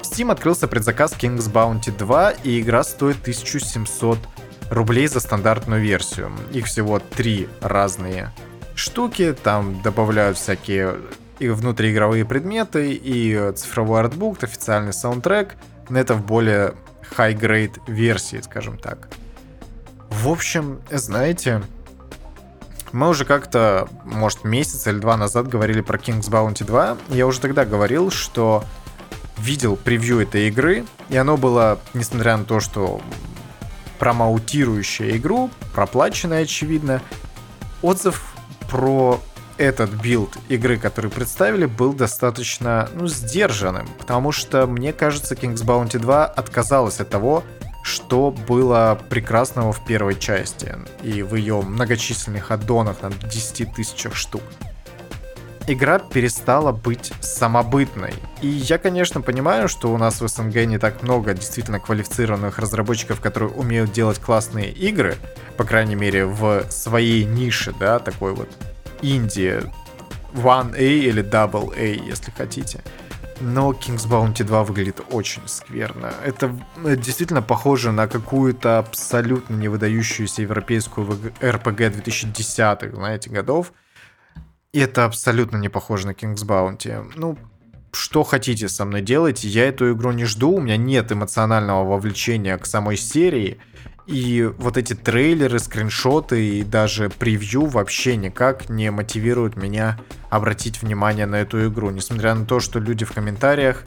В 0.00 0.04
Steam 0.04 0.32
открылся 0.32 0.68
предзаказ 0.68 1.12
King's 1.12 1.52
Bounty 1.52 1.96
2, 1.96 2.30
и 2.44 2.60
игра 2.60 2.84
стоит 2.84 3.20
1700 3.20 4.18
рублей 4.70 5.06
за 5.08 5.20
стандартную 5.20 5.82
версию. 5.82 6.32
Их 6.52 6.66
всего 6.66 6.98
три 6.98 7.48
разные 7.60 8.32
штуки, 8.74 9.34
там 9.42 9.80
добавляют 9.82 10.38
всякие 10.38 10.96
и 11.38 11.48
внутриигровые 11.48 12.24
предметы, 12.24 12.92
и 12.92 13.52
цифровой 13.56 14.00
артбук, 14.00 14.42
официальный 14.42 14.92
саундтрек, 14.92 15.56
но 15.88 15.98
это 15.98 16.14
в 16.14 16.24
более 16.24 16.74
high-grade 17.16 17.80
версии, 17.86 18.40
скажем 18.40 18.78
так. 18.78 19.08
В 20.08 20.28
общем, 20.28 20.80
знаете, 20.90 21.62
мы 22.92 23.08
уже 23.08 23.24
как-то, 23.24 23.88
может, 24.04 24.44
месяц 24.44 24.86
или 24.86 24.98
два 24.98 25.16
назад 25.16 25.48
говорили 25.48 25.80
про 25.80 25.98
King's 25.98 26.30
Bounty 26.30 26.64
2. 26.64 26.98
Я 27.08 27.26
уже 27.26 27.40
тогда 27.40 27.64
говорил, 27.64 28.10
что 28.10 28.64
видел 29.38 29.76
превью 29.76 30.20
этой 30.20 30.48
игры, 30.48 30.84
и 31.08 31.16
оно 31.16 31.36
было, 31.36 31.80
несмотря 31.94 32.36
на 32.36 32.44
то, 32.44 32.60
что 32.60 33.00
промоутирующее 33.98 35.16
игру, 35.16 35.50
проплаченное, 35.74 36.42
очевидно, 36.42 37.00
отзыв 37.80 38.31
про 38.72 39.20
этот 39.58 39.90
билд 39.90 40.30
игры, 40.48 40.78
который 40.78 41.10
представили, 41.10 41.66
был 41.66 41.92
достаточно, 41.92 42.88
ну, 42.94 43.06
сдержанным, 43.06 43.86
потому 43.98 44.32
что, 44.32 44.66
мне 44.66 44.94
кажется, 44.94 45.34
King's 45.34 45.62
Bounty 45.62 45.98
2 45.98 46.24
отказалась 46.24 46.98
от 46.98 47.10
того, 47.10 47.44
что 47.84 48.30
было 48.30 48.98
прекрасного 49.10 49.72
в 49.72 49.84
первой 49.84 50.18
части 50.18 50.74
и 51.02 51.22
в 51.22 51.34
ее 51.34 51.60
многочисленных 51.60 52.50
аддонах 52.50 53.02
на 53.02 53.10
10 53.10 53.74
тысячах 53.74 54.14
штук. 54.14 54.42
Игра 55.68 56.00
перестала 56.00 56.72
быть 56.72 57.12
самобытной. 57.20 58.14
И 58.40 58.48
я, 58.48 58.78
конечно, 58.78 59.20
понимаю, 59.20 59.68
что 59.68 59.92
у 59.92 59.96
нас 59.96 60.20
в 60.20 60.26
СНГ 60.26 60.66
не 60.66 60.78
так 60.78 61.02
много 61.02 61.34
действительно 61.34 61.78
квалифицированных 61.78 62.58
разработчиков, 62.58 63.20
которые 63.20 63.50
умеют 63.50 63.92
делать 63.92 64.18
классные 64.18 64.72
игры, 64.72 65.16
по 65.56 65.64
крайней 65.64 65.94
мере, 65.94 66.26
в 66.26 66.64
своей 66.68 67.24
нише, 67.24 67.72
да, 67.78 68.00
такой 68.00 68.34
вот 68.34 68.48
инди 69.02 69.62
1A 70.34 70.80
или 70.80 71.22
Double 71.22 71.72
A, 71.76 71.94
если 71.94 72.32
хотите. 72.32 72.80
Но 73.40 73.72
King's 73.72 74.08
Bounty 74.08 74.44
2 74.44 74.64
выглядит 74.64 75.00
очень 75.10 75.42
скверно. 75.46 76.12
Это 76.24 76.56
действительно 76.84 77.42
похоже 77.42 77.92
на 77.92 78.08
какую-то 78.08 78.78
абсолютно 78.78 79.54
не 79.54 79.68
выдающуюся 79.68 80.42
европейскую 80.42 81.06
RPG 81.06 82.02
2010-х, 82.04 82.96
знаете, 82.96 83.30
годов. 83.30 83.72
И 84.72 84.80
это 84.80 85.04
абсолютно 85.04 85.58
не 85.58 85.68
похоже 85.68 86.06
на 86.06 86.12
King's 86.12 86.46
Bounty. 86.46 87.12
Ну, 87.14 87.36
что 87.92 88.22
хотите 88.22 88.70
со 88.70 88.86
мной 88.86 89.02
делать, 89.02 89.44
я 89.44 89.68
эту 89.68 89.92
игру 89.92 90.12
не 90.12 90.24
жду, 90.24 90.52
у 90.52 90.60
меня 90.62 90.78
нет 90.78 91.12
эмоционального 91.12 91.84
вовлечения 91.84 92.56
к 92.56 92.64
самой 92.64 92.96
серии. 92.96 93.58
И 94.06 94.50
вот 94.56 94.78
эти 94.78 94.94
трейлеры, 94.94 95.58
скриншоты 95.58 96.58
и 96.58 96.64
даже 96.64 97.10
превью 97.10 97.66
вообще 97.66 98.16
никак 98.16 98.70
не 98.70 98.90
мотивируют 98.90 99.56
меня 99.56 100.00
обратить 100.30 100.80
внимание 100.80 101.26
на 101.26 101.36
эту 101.36 101.68
игру. 101.68 101.90
Несмотря 101.90 102.34
на 102.34 102.46
то, 102.46 102.58
что 102.58 102.78
люди 102.78 103.04
в 103.04 103.12
комментариях 103.12 103.84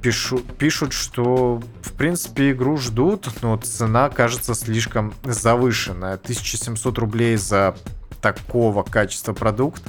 пишу, 0.00 0.38
пишут, 0.38 0.92
что 0.92 1.60
в 1.82 1.92
принципе 1.94 2.52
игру 2.52 2.76
ждут, 2.76 3.28
но 3.42 3.56
цена 3.56 4.10
кажется 4.10 4.54
слишком 4.54 5.12
завышенная. 5.24 6.14
1700 6.14 6.98
рублей 6.98 7.36
за 7.36 7.74
такого 8.20 8.82
качества 8.82 9.32
продукт. 9.32 9.82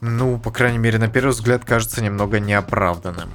Ну, 0.00 0.38
по 0.38 0.50
крайней 0.50 0.78
мере, 0.78 0.98
на 0.98 1.08
первый 1.08 1.30
взгляд 1.30 1.64
кажется 1.64 2.02
немного 2.02 2.40
неоправданным. 2.40 3.30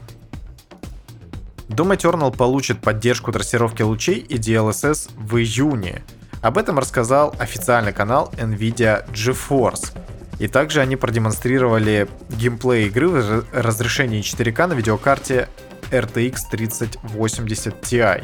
Doom 1.67 1.97
Eternal 1.97 2.36
получит 2.36 2.82
поддержку 2.82 3.32
трассировки 3.32 3.82
лучей 3.82 4.19
и 4.19 4.38
DLSS 4.38 5.12
в 5.15 5.38
июне. 5.38 6.04
Об 6.41 6.58
этом 6.58 6.78
рассказал 6.78 7.36
официальный 7.39 7.91
канал 7.91 8.32
NVIDIA 8.38 9.10
GeForce. 9.12 9.97
И 10.39 10.47
также 10.47 10.82
они 10.82 10.95
продемонстрировали 10.95 12.08
геймплей 12.30 12.88
игры 12.88 13.08
в 13.08 13.45
разрешении 13.54 14.21
4К 14.21 14.67
на 14.67 14.73
видеокарте 14.73 15.49
RTX 15.91 16.38
3080 16.51 17.82
Ti. 17.82 18.23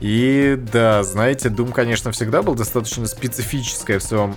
И 0.00 0.58
да, 0.72 1.02
знаете, 1.02 1.48
Doom, 1.48 1.72
конечно, 1.72 2.10
всегда 2.12 2.42
был 2.42 2.54
достаточно 2.54 3.06
специфической 3.06 3.98
в 3.98 4.02
своем 4.02 4.36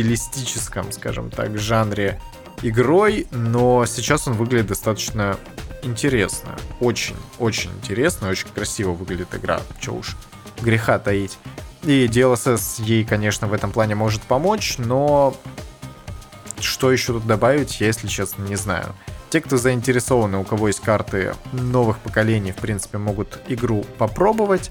стилистическом, 0.00 0.92
скажем 0.92 1.30
так, 1.30 1.58
жанре 1.58 2.20
игрой, 2.62 3.26
но 3.30 3.86
сейчас 3.86 4.26
он 4.28 4.34
выглядит 4.34 4.68
достаточно 4.68 5.38
интересно. 5.82 6.56
Очень, 6.80 7.16
очень 7.38 7.70
интересно, 7.70 8.28
очень 8.28 8.48
красиво 8.48 8.92
выглядит 8.92 9.34
игра. 9.34 9.60
Че 9.80 9.92
уж 9.92 10.16
греха 10.60 10.98
таить. 10.98 11.38
И 11.82 12.06
DLSS 12.06 12.82
ей, 12.82 13.04
конечно, 13.04 13.46
в 13.46 13.54
этом 13.54 13.72
плане 13.72 13.94
может 13.94 14.22
помочь, 14.22 14.76
но 14.78 15.34
что 16.60 16.92
еще 16.92 17.14
тут 17.14 17.26
добавить, 17.26 17.80
я, 17.80 17.86
если 17.86 18.06
честно, 18.06 18.42
не 18.42 18.56
знаю. 18.56 18.94
Те, 19.30 19.40
кто 19.40 19.56
заинтересованы, 19.56 20.38
у 20.38 20.44
кого 20.44 20.66
есть 20.66 20.80
карты 20.80 21.34
новых 21.52 21.98
поколений, 22.00 22.52
в 22.52 22.56
принципе, 22.56 22.98
могут 22.98 23.38
игру 23.48 23.84
попробовать 23.96 24.70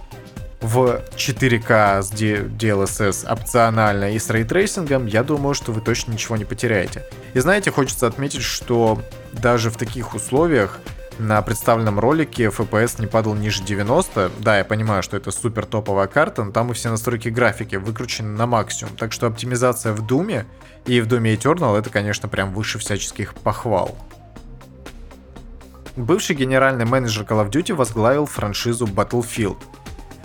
в 0.61 1.01
4К 1.15 2.01
с 2.01 2.11
DLSS 2.11 3.25
опционально 3.25 4.13
и 4.13 4.19
с 4.19 4.29
ray 4.29 4.47
tracing 4.47 4.88
ом, 4.88 5.05
я 5.05 5.23
думаю, 5.23 5.53
что 5.53 5.71
вы 5.71 5.81
точно 5.81 6.11
ничего 6.11 6.35
не 6.35 6.45
потеряете. 6.45 7.05
И 7.33 7.39
знаете, 7.39 7.71
хочется 7.71 8.07
отметить, 8.07 8.41
что 8.41 9.01
даже 9.31 9.69
в 9.69 9.77
таких 9.77 10.13
условиях 10.15 10.79
на 11.17 11.41
представленном 11.41 11.99
ролике 11.99 12.45
FPS 12.45 12.99
не 12.99 13.07
падал 13.07 13.35
ниже 13.35 13.63
90. 13.63 14.31
Да, 14.39 14.57
я 14.57 14.65
понимаю, 14.65 15.03
что 15.03 15.17
это 15.17 15.31
супер 15.31 15.65
топовая 15.65 16.07
карта, 16.07 16.43
но 16.43 16.51
там 16.51 16.71
и 16.71 16.73
все 16.73 16.89
настройки 16.89 17.29
графики 17.29 17.75
выкручены 17.75 18.29
на 18.29 18.45
максимум. 18.45 18.95
Так 18.95 19.11
что 19.11 19.27
оптимизация 19.27 19.93
в 19.93 20.05
Думе 20.05 20.45
и 20.85 21.01
в 21.01 21.07
Думе 21.07 21.35
Eternal 21.35 21.77
это, 21.77 21.89
конечно, 21.89 22.29
прям 22.29 22.53
выше 22.53 22.79
всяческих 22.79 23.33
похвал. 23.33 23.97
Бывший 25.97 26.35
генеральный 26.37 26.85
менеджер 26.85 27.25
Call 27.25 27.45
of 27.45 27.51
Duty 27.51 27.73
возглавил 27.73 28.25
франшизу 28.25 28.85
Battlefield. 28.85 29.57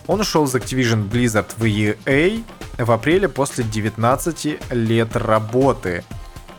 Он 0.06 0.20
ушел 0.20 0.44
из 0.44 0.54
Activision 0.54 1.08
Blizzard 1.08 1.46
в 1.56 1.64
EA 1.64 2.44
в 2.78 2.92
апреле 2.92 3.28
после 3.28 3.64
19 3.64 4.72
лет 4.72 5.16
работы. 5.16 6.04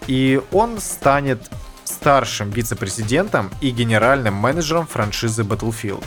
И 0.08 0.42
он 0.52 0.80
станет 0.80 1.50
старшим 1.84 2.50
вице-президентом 2.50 3.52
и 3.62 3.70
генеральным 3.70 4.34
менеджером 4.34 4.88
франшизы 4.88 5.44
Battlefield. 5.44 6.04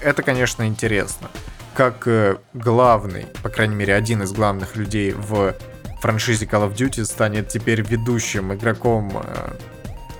Это, 0.00 0.22
конечно, 0.22 0.66
интересно. 0.66 1.28
Как 1.74 2.06
э, 2.06 2.36
главный, 2.54 3.26
по 3.42 3.48
крайней 3.48 3.74
мере, 3.74 3.94
один 3.94 4.22
из 4.22 4.32
главных 4.32 4.76
людей 4.76 5.12
в 5.12 5.54
франшизе 6.00 6.46
Call 6.46 6.68
of 6.68 6.74
Duty 6.74 7.04
станет 7.04 7.48
теперь 7.48 7.82
ведущим 7.82 8.52
игроком 8.54 9.12
э, 9.16 9.52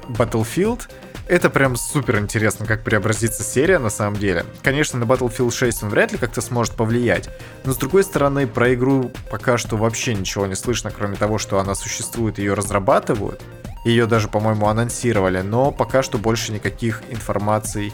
Battlefield– 0.08 0.88
это 1.28 1.50
прям 1.50 1.76
супер 1.76 2.18
интересно, 2.18 2.66
как 2.66 2.82
преобразится 2.82 3.42
серия 3.42 3.78
на 3.78 3.90
самом 3.90 4.16
деле. 4.18 4.46
Конечно, 4.62 4.98
на 4.98 5.04
Battlefield 5.04 5.52
6 5.52 5.82
он 5.84 5.88
вряд 5.90 6.12
ли 6.12 6.18
как-то 6.18 6.40
сможет 6.40 6.74
повлиять, 6.74 7.28
но 7.64 7.72
с 7.72 7.76
другой 7.76 8.02
стороны, 8.02 8.46
про 8.46 8.74
игру 8.74 9.12
пока 9.30 9.58
что 9.58 9.76
вообще 9.76 10.14
ничего 10.14 10.46
не 10.46 10.54
слышно, 10.54 10.90
кроме 10.90 11.16
того, 11.16 11.38
что 11.38 11.58
она 11.58 11.74
существует, 11.74 12.38
ее 12.38 12.54
разрабатывают. 12.54 13.42
Ее 13.84 14.06
даже, 14.06 14.28
по-моему, 14.28 14.66
анонсировали, 14.66 15.40
но 15.40 15.70
пока 15.70 16.02
что 16.02 16.18
больше 16.18 16.52
никаких 16.52 17.02
информаций 17.10 17.92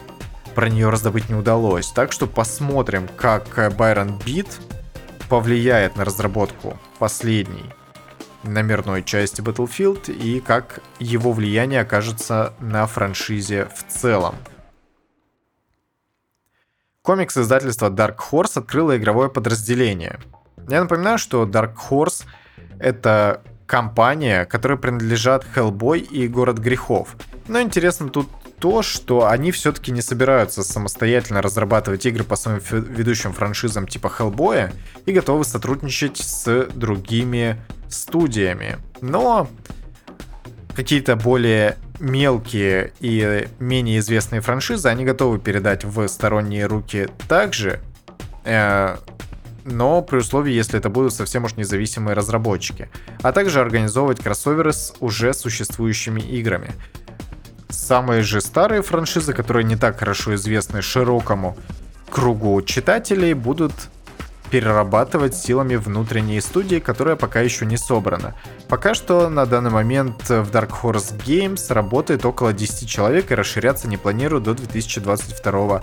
про 0.55 0.69
нее 0.69 0.89
раздобыть 0.89 1.29
не 1.29 1.35
удалось. 1.35 1.89
Так 1.91 2.13
что 2.13 2.27
посмотрим, 2.27 3.09
как 3.17 3.49
Байрон 3.77 4.19
Бит 4.25 4.47
повлияет 5.29 5.97
на 5.97 6.05
разработку 6.05 6.79
последней 6.99 7.73
номерной 8.45 9.03
части 9.03 9.41
Battlefield 9.41 10.13
и 10.13 10.41
как 10.41 10.81
его 10.99 11.33
влияние 11.33 11.81
окажется 11.81 12.55
на 12.61 12.87
франшизе 12.87 13.69
в 13.75 13.93
целом. 13.93 14.35
Комикс 17.03 17.37
издательства 17.37 17.91
Dark 17.91 18.17
Horse 18.31 18.59
открыло 18.61 18.97
игровое 18.97 19.29
подразделение. 19.29 20.19
Я 20.69 20.81
напоминаю, 20.81 21.19
что 21.19 21.45
Dark 21.45 21.75
Horse— 21.91 22.25
это 22.79 23.43
компания, 23.67 24.45
которой 24.47 24.79
принадлежат 24.79 25.45
Hellboy 25.55 25.99
и 25.99 26.29
Город 26.29 26.59
Грехов. 26.59 27.17
Но 27.49 27.61
интересно 27.61 28.09
тут 28.09 28.29
то, 28.59 28.83
что 28.83 29.27
они 29.29 29.53
все-таки 29.53 29.93
не 29.93 30.01
собираются 30.01 30.63
самостоятельно 30.63 31.43
разрабатывать 31.43 32.07
игры 32.07 32.25
по 32.25 32.37
своим 32.37 32.61
ведущим 32.71 33.33
франшизам 33.33 33.87
типа 33.87 34.11
Hellboy 34.19 34.73
и 35.05 35.13
готовы 35.13 35.45
сотрудничать 35.45 36.17
с 36.17 36.69
другими 36.75 37.61
студиями. 37.95 38.79
Но 39.01 39.49
какие-то 40.75 41.17
более 41.17 41.77
мелкие 42.01 42.93
и 43.01 43.49
менее 43.59 43.99
известные 44.01 44.41
франшизы 44.41 44.89
они 44.89 45.05
готовы 45.05 45.39
передать 45.39 45.85
в 45.85 46.07
сторонние 46.09 46.67
руки 46.67 47.09
также, 47.29 47.81
э, 48.45 48.97
но 49.65 50.03
при 50.03 50.19
условии, 50.19 50.53
если 50.53 50.79
это 50.79 50.91
будут 50.91 51.15
совсем 51.15 51.45
уж 51.45 51.57
независимые 51.57 52.15
разработчики, 52.15 52.89
а 53.23 53.33
также 53.33 53.61
организовывать 53.61 54.23
кроссоверы 54.23 54.73
с 54.73 54.93
уже 55.01 55.33
существующими 55.33 56.21
играми. 56.21 56.73
Самые 57.69 58.23
же 58.23 58.41
старые 58.41 58.83
франшизы, 58.83 59.33
которые 59.33 59.65
не 59.65 59.77
так 59.77 59.99
хорошо 59.99 60.35
известны 60.35 60.83
широкому 60.83 61.57
кругу 62.11 62.61
читателей, 62.63 63.35
будут 63.35 63.73
перерабатывать 64.51 65.35
силами 65.37 65.77
внутренней 65.77 66.41
студии, 66.41 66.79
которая 66.79 67.17
пока 67.17 67.41
еще 67.41 67.67
не 67.67 67.77
собрана. 67.77 68.35
Пока 68.69 68.95
что 68.95 69.29
на 69.29 69.47
данный 69.47 69.71
момент 69.71 70.29
в 70.29 70.51
Dark 70.51 70.71
Horse 70.83 71.17
Games 71.25 71.73
работает 71.73 72.25
около 72.25 72.53
10 72.53 72.89
человек 72.89 73.31
и 73.31 73.35
расширяться 73.35 73.89
не 73.89 73.97
планируют 73.97 74.45
до 74.45 74.55
2022 74.55 75.83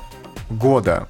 года. 0.49 1.07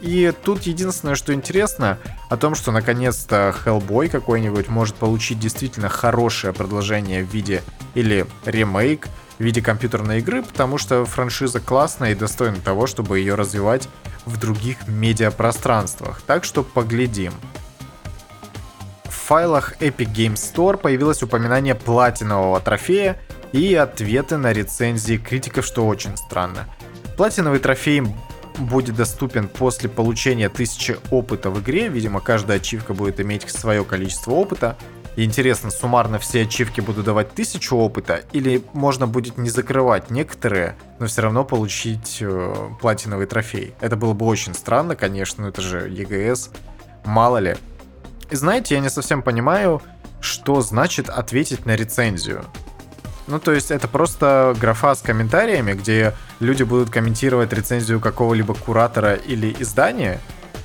И 0.00 0.32
тут 0.44 0.62
единственное, 0.62 1.14
что 1.14 1.34
интересно, 1.34 1.98
о 2.30 2.36
том, 2.36 2.54
что 2.54 2.72
наконец-то 2.72 3.54
Hellboy 3.64 4.08
какой-нибудь 4.08 4.68
может 4.68 4.94
получить 4.94 5.38
действительно 5.38 5.88
хорошее 5.90 6.54
продолжение 6.54 7.22
в 7.22 7.28
виде 7.32 7.62
или 7.94 8.26
ремейк 8.46 9.08
в 9.38 9.42
виде 9.42 9.60
компьютерной 9.60 10.20
игры, 10.20 10.42
потому 10.42 10.78
что 10.78 11.04
франшиза 11.04 11.60
классная 11.60 12.12
и 12.12 12.14
достойна 12.14 12.56
того, 12.56 12.86
чтобы 12.86 13.18
ее 13.18 13.34
развивать 13.34 13.88
в 14.26 14.38
других 14.38 14.86
медиапространствах, 14.88 16.22
так 16.22 16.44
что 16.44 16.62
поглядим. 16.62 17.32
В 19.04 19.14
файлах 19.14 19.76
Epic 19.80 20.12
Games 20.12 20.34
Store 20.34 20.76
появилось 20.76 21.22
упоминание 21.22 21.74
платинового 21.74 22.60
трофея 22.60 23.20
и 23.52 23.74
ответы 23.74 24.36
на 24.36 24.52
рецензии 24.52 25.16
критиков, 25.16 25.64
что 25.64 25.86
очень 25.86 26.16
странно. 26.16 26.68
Платиновый 27.16 27.60
трофей 27.60 28.02
будет 28.58 28.96
доступен 28.96 29.48
после 29.48 29.88
получения 29.88 30.46
1000 30.46 30.98
опыта 31.10 31.50
в 31.50 31.60
игре, 31.60 31.88
видимо 31.88 32.20
каждая 32.20 32.58
ачивка 32.58 32.94
будет 32.94 33.20
иметь 33.20 33.48
свое 33.50 33.84
количество 33.84 34.32
опыта, 34.32 34.76
и 35.16 35.24
интересно, 35.24 35.70
суммарно 35.70 36.18
все 36.18 36.42
ачивки 36.42 36.80
будут 36.80 37.04
давать 37.04 37.32
тысячу 37.32 37.76
опыта, 37.76 38.22
или 38.32 38.62
можно 38.72 39.06
будет 39.06 39.38
не 39.38 39.50
закрывать 39.50 40.10
некоторые, 40.10 40.76
но 40.98 41.06
все 41.06 41.22
равно 41.22 41.44
получить 41.44 42.18
э, 42.20 42.54
платиновый 42.80 43.26
трофей. 43.26 43.74
Это 43.80 43.96
было 43.96 44.12
бы 44.12 44.26
очень 44.26 44.54
странно, 44.54 44.96
конечно, 44.96 45.42
но 45.42 45.48
это 45.48 45.60
же 45.60 45.88
ЕГС, 45.88 46.50
мало 47.04 47.38
ли. 47.38 47.56
И 48.30 48.36
знаете, 48.36 48.76
я 48.76 48.80
не 48.80 48.90
совсем 48.90 49.22
понимаю, 49.22 49.82
что 50.20 50.60
значит 50.60 51.08
ответить 51.08 51.66
на 51.66 51.74
рецензию. 51.74 52.44
Ну, 53.26 53.38
то 53.38 53.52
есть 53.52 53.70
это 53.70 53.88
просто 53.88 54.56
графа 54.60 54.94
с 54.94 55.02
комментариями, 55.02 55.72
где 55.72 56.14
люди 56.40 56.62
будут 56.62 56.90
комментировать 56.90 57.52
рецензию 57.52 58.00
какого-либо 58.00 58.54
куратора 58.54 59.14
или 59.14 59.54
издания, 59.60 60.20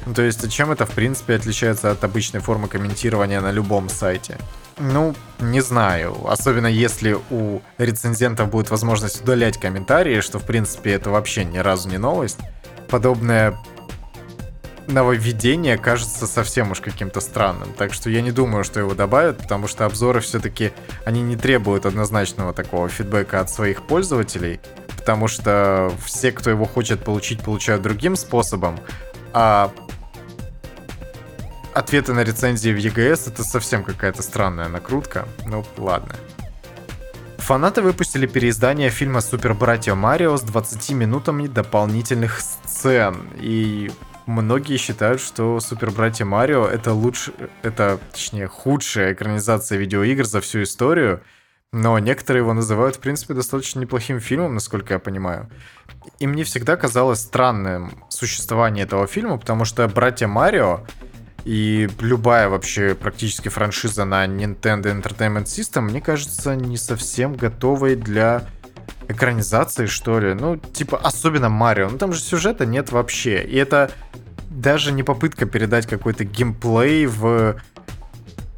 ну, 0.06 0.13
то 0.13 0.22
есть, 0.22 0.52
чем 0.52 0.72
это, 0.72 0.86
в 0.86 0.91
принципе, 0.91 1.36
отличается 1.36 1.91
от 1.91 2.04
обычной 2.04 2.39
формы 2.39 2.68
комментирования 2.68 3.41
на 3.41 3.52
любом 3.52 3.89
сайте? 3.89 4.38
Ну, 4.78 5.15
не 5.39 5.62
знаю. 5.62 6.28
Особенно 6.28 6.68
если 6.68 7.18
у 7.32 7.62
рецензентов 7.78 8.50
будет 8.50 8.70
возможность 8.70 9.22
удалять 9.22 9.58
комментарии, 9.58 10.22
что, 10.22 10.38
в 10.38 10.44
принципе, 10.44 10.91
это 10.91 11.10
вообще 11.10 11.44
ни 11.44 11.58
разу 11.58 11.89
не 11.89 11.98
новость. 11.98 12.39
Подобное 12.88 13.58
нововведение 14.88 15.78
кажется 15.78 16.28
совсем 16.28 16.72
уж 16.72 16.82
каким-то 16.82 17.20
странным. 17.20 17.74
Так 17.74 17.94
что 17.94 18.12
я 18.12 18.22
не 18.22 18.32
думаю, 18.32 18.63
что 18.63 18.80
его 18.80 18.94
добавят, 18.94 19.39
потому 19.39 19.68
что 19.68 19.86
обзоры 19.86 20.20
все-таки, 20.20 20.72
они 21.06 21.22
не 21.22 21.36
требуют 21.36 21.88
однозначного 21.88 22.54
такого 22.54 22.89
фидбэка 22.89 23.39
от 23.39 23.50
своих 23.50 23.82
пользователей, 23.84 24.60
потому 24.98 25.28
что 25.28 25.91
все, 26.06 26.32
кто 26.32 26.52
его 26.52 26.65
хочет 26.65 27.04
получить, 27.04 27.41
получают 27.41 27.82
другим 27.82 28.15
способом, 28.15 28.80
а 29.34 29.72
ответы 31.75 32.13
на 32.13 32.23
рецензии 32.23 32.69
в 32.69 32.77
EGS 32.77 33.27
это 33.27 33.43
совсем 33.43 33.83
какая-то 33.83 34.21
странная 34.21 34.69
накрутка. 34.69 35.27
Ну, 35.45 35.63
ладно. 35.77 36.15
Фанаты 37.38 37.81
выпустили 37.81 38.25
переиздание 38.25 38.89
фильма 38.89 39.21
«Супер 39.21 39.53
Братья 39.53 39.93
Марио» 39.93 40.35
с 40.38 40.41
20 40.41 40.91
минутами 40.91 41.47
дополнительных 41.47 42.39
сцен. 42.39 43.29
И 43.35 43.91
многие 44.25 44.77
считают, 44.77 45.21
что 45.21 45.59
«Супер 45.59 45.91
Братья 45.91 46.25
Марио» 46.25 46.65
это 46.65 46.93
лучше, 46.93 47.33
это, 47.61 47.99
точнее, 48.11 48.47
худшая 48.47 49.13
экранизация 49.13 49.77
видеоигр 49.77 50.25
за 50.25 50.39
всю 50.39 50.63
историю. 50.63 51.21
Но 51.73 51.99
некоторые 51.99 52.41
его 52.41 52.53
называют, 52.53 52.95
в 52.95 52.99
принципе, 52.99 53.33
достаточно 53.33 53.81
неплохим 53.81 54.21
фильмом, 54.21 54.53
насколько 54.53 54.93
я 54.93 54.99
понимаю. 54.99 55.49
И 56.19 56.25
мне 56.25 56.45
всегда 56.45 56.77
казалось 56.77 57.19
странным 57.19 58.01
существование 58.09 58.85
этого 58.85 59.07
фильма, 59.07 59.38
потому 59.38 59.65
что 59.65 59.88
«Братья 59.89 60.27
Марио» 60.27 60.85
И 61.45 61.88
любая 61.99 62.49
вообще 62.49 62.95
практически 62.95 63.49
франшиза 63.49 64.03
на 64.03 64.25
Nintendo 64.25 64.86
Entertainment 64.86 65.45
System, 65.45 65.81
мне 65.81 66.01
кажется, 66.01 66.55
не 66.55 66.75
совсем 66.75 67.36
готовой 67.36 67.95
для 67.95 68.47
экранизации, 69.08 69.86
что 69.86 70.19
ли. 70.19 70.34
Ну, 70.34 70.58
типа, 70.58 70.97
особенно 70.97 71.49
Марио. 71.49 71.89
Ну, 71.89 71.97
там 71.99 72.13
же 72.13 72.19
сюжета 72.19 72.65
нет 72.65 72.91
вообще. 72.91 73.43
И 73.43 73.55
это 73.55 73.91
даже 74.49 74.91
не 74.91 75.03
попытка 75.03 75.45
передать 75.45 75.86
какой-то 75.86 76.23
геймплей 76.23 77.05
в 77.05 77.58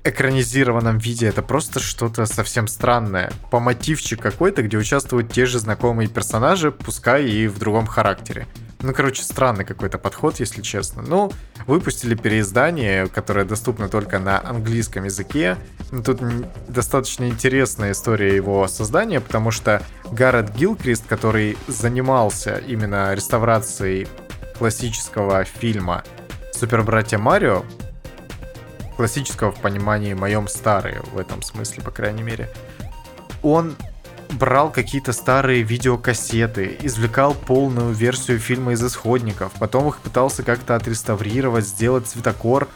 экранизированном 0.05 0.97
виде. 0.97 1.27
Это 1.27 1.41
просто 1.41 1.81
что-то 1.81 2.25
совсем 2.25 2.69
странное. 2.69 3.31
По 3.51 3.59
мотивчик 3.59 4.21
какой-то, 4.21 4.63
где 4.63 4.77
участвуют 4.77 5.31
те 5.31 5.45
же 5.45 5.59
знакомые 5.59 6.07
персонажи, 6.07 6.71
пускай 6.71 7.25
и 7.25 7.47
в 7.47 7.59
другом 7.59 7.85
характере. 7.85 8.47
Ну, 8.79 8.93
короче, 8.93 9.23
странный 9.23 9.65
какой-то 9.65 9.97
подход, 9.97 10.39
если 10.39 10.61
честно. 10.61 11.01
Ну, 11.01 11.31
выпустили 11.65 12.13
переиздание, 12.13 13.07
которое 13.07 13.43
доступно 13.43 13.89
только 13.89 14.19
на 14.19 14.39
английском 14.47 15.05
языке. 15.05 15.57
Ну, 15.91 16.03
тут 16.03 16.21
достаточно 16.67 17.27
интересная 17.27 17.93
история 17.93 18.35
его 18.35 18.67
создания, 18.67 19.19
потому 19.19 19.49
что 19.49 19.81
Гаррет 20.11 20.55
Гилкрист, 20.55 21.07
который 21.07 21.57
занимался 21.67 22.57
именно 22.57 23.13
реставрацией 23.15 24.07
классического 24.57 25.43
фильма 25.43 26.03
Супер 26.53 26.83
Братья 26.83 27.17
Марио, 27.17 27.63
классического 28.95 29.51
в 29.51 29.59
понимании 29.59 30.13
моем 30.13 30.47
старые, 30.47 31.01
в 31.13 31.17
этом 31.17 31.41
смысле, 31.41 31.83
по 31.83 31.91
крайней 31.91 32.23
мере, 32.23 32.49
он 33.43 33.75
брал 34.31 34.71
какие-то 34.71 35.13
старые 35.13 35.63
видеокассеты, 35.63 36.77
извлекал 36.81 37.33
полную 37.33 37.93
версию 37.93 38.39
фильма 38.39 38.73
из 38.73 38.83
исходников, 38.83 39.51
потом 39.59 39.89
их 39.89 39.97
пытался 39.99 40.43
как-то 40.43 40.75
отреставрировать, 40.75 41.65
сделать 41.65 42.07
цветокор 42.07 42.67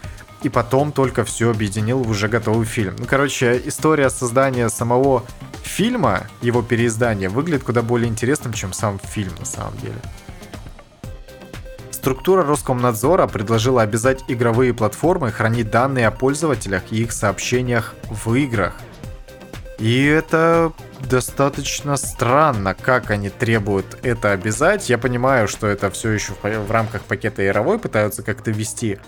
и 0.44 0.50
потом 0.50 0.92
только 0.92 1.24
все 1.24 1.52
объединил 1.52 2.04
в 2.04 2.10
уже 2.10 2.28
готовый 2.28 2.66
фильм. 2.66 2.96
Ну, 2.98 3.06
короче, 3.06 3.62
история 3.66 4.10
создания 4.10 4.70
самого 4.70 5.24
фильма, 5.64 6.28
его 6.42 6.62
переиздания, 6.62 7.30
выглядит 7.30 7.64
куда 7.64 7.82
более 7.82 8.10
интересным, 8.10 8.54
чем 8.54 8.74
сам 8.74 9.00
фильм 9.00 9.34
на 9.40 9.46
самом 9.46 9.78
деле. 9.78 9.96
Структура 11.92 12.44
Роскомнадзора 12.44 13.28
предложила 13.28 13.84
обязать 13.84 14.24
игровые 14.28 14.74
платформы 14.74 15.32
хранить 15.32 15.70
данные 15.70 16.08
о 16.08 16.12
пользователях 16.12 16.82
и 16.90 17.04
их 17.04 17.12
сообщениях 17.12 17.94
в 18.10 18.34
играх. 18.34 18.74
И 19.82 20.06
это 20.06 20.74
достаточно 21.10 21.98
странно, 21.98 22.76
как 22.76 23.10
они 23.10 23.32
требуют 23.32 23.98
это 24.04 24.32
обязать. 24.32 24.88
Я 24.92 25.00
понимаю, 25.00 25.48
что 25.48 25.66
это 25.66 25.90
все 25.90 26.12
еще 26.12 26.34
в 26.34 26.70
рамках 26.70 27.02
пакета 27.02 27.42
Яровой 27.42 27.80
пытаются 27.80 28.22
как-то 28.22 28.52
вести. 28.52 29.00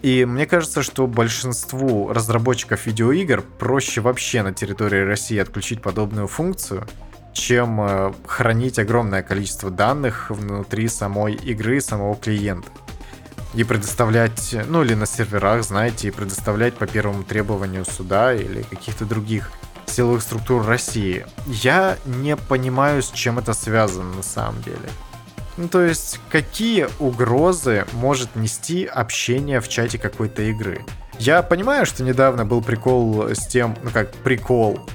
И 0.00 0.24
мне 0.24 0.46
кажется, 0.46 0.82
что 0.82 1.06
большинству 1.06 2.10
разработчиков 2.10 2.86
видеоигр 2.86 3.42
проще 3.58 4.00
вообще 4.00 4.42
на 4.42 4.54
территории 4.54 5.04
России 5.04 5.36
отключить 5.36 5.82
подобную 5.82 6.28
функцию, 6.28 6.86
чем 7.34 7.78
э, 7.82 8.12
хранить 8.26 8.78
огромное 8.78 9.22
количество 9.22 9.70
данных 9.70 10.30
внутри 10.30 10.88
самой 10.88 11.34
игры, 11.34 11.78
самого 11.82 12.16
клиента. 12.16 12.68
И 13.52 13.64
предоставлять, 13.64 14.56
ну 14.66 14.82
или 14.82 14.94
на 14.94 15.04
серверах, 15.04 15.62
знаете, 15.62 16.08
и 16.08 16.10
предоставлять 16.10 16.72
по 16.72 16.86
первому 16.86 17.22
требованию 17.22 17.84
суда 17.84 18.32
или 18.34 18.62
каких-то 18.62 19.04
других 19.04 19.50
силовых 19.86 20.22
структур 20.22 20.64
России. 20.66 21.26
Я 21.46 21.96
не 22.04 22.36
понимаю, 22.36 23.02
с 23.02 23.10
чем 23.10 23.38
это 23.38 23.54
связано 23.54 24.14
на 24.14 24.22
самом 24.22 24.62
деле. 24.62 24.88
Ну, 25.56 25.68
то 25.68 25.82
есть, 25.82 26.20
какие 26.28 26.88
угрозы 26.98 27.86
может 27.92 28.36
нести 28.36 28.84
общение 28.84 29.60
в 29.60 29.68
чате 29.68 29.98
какой-то 29.98 30.42
игры? 30.42 30.84
Я 31.18 31.42
понимаю, 31.42 31.86
что 31.86 32.02
недавно 32.02 32.44
был 32.44 32.60
прикол 32.60 33.28
с 33.30 33.46
тем, 33.46 33.74
ну 33.82 33.90
как 33.90 34.12
прикол, 34.16 34.86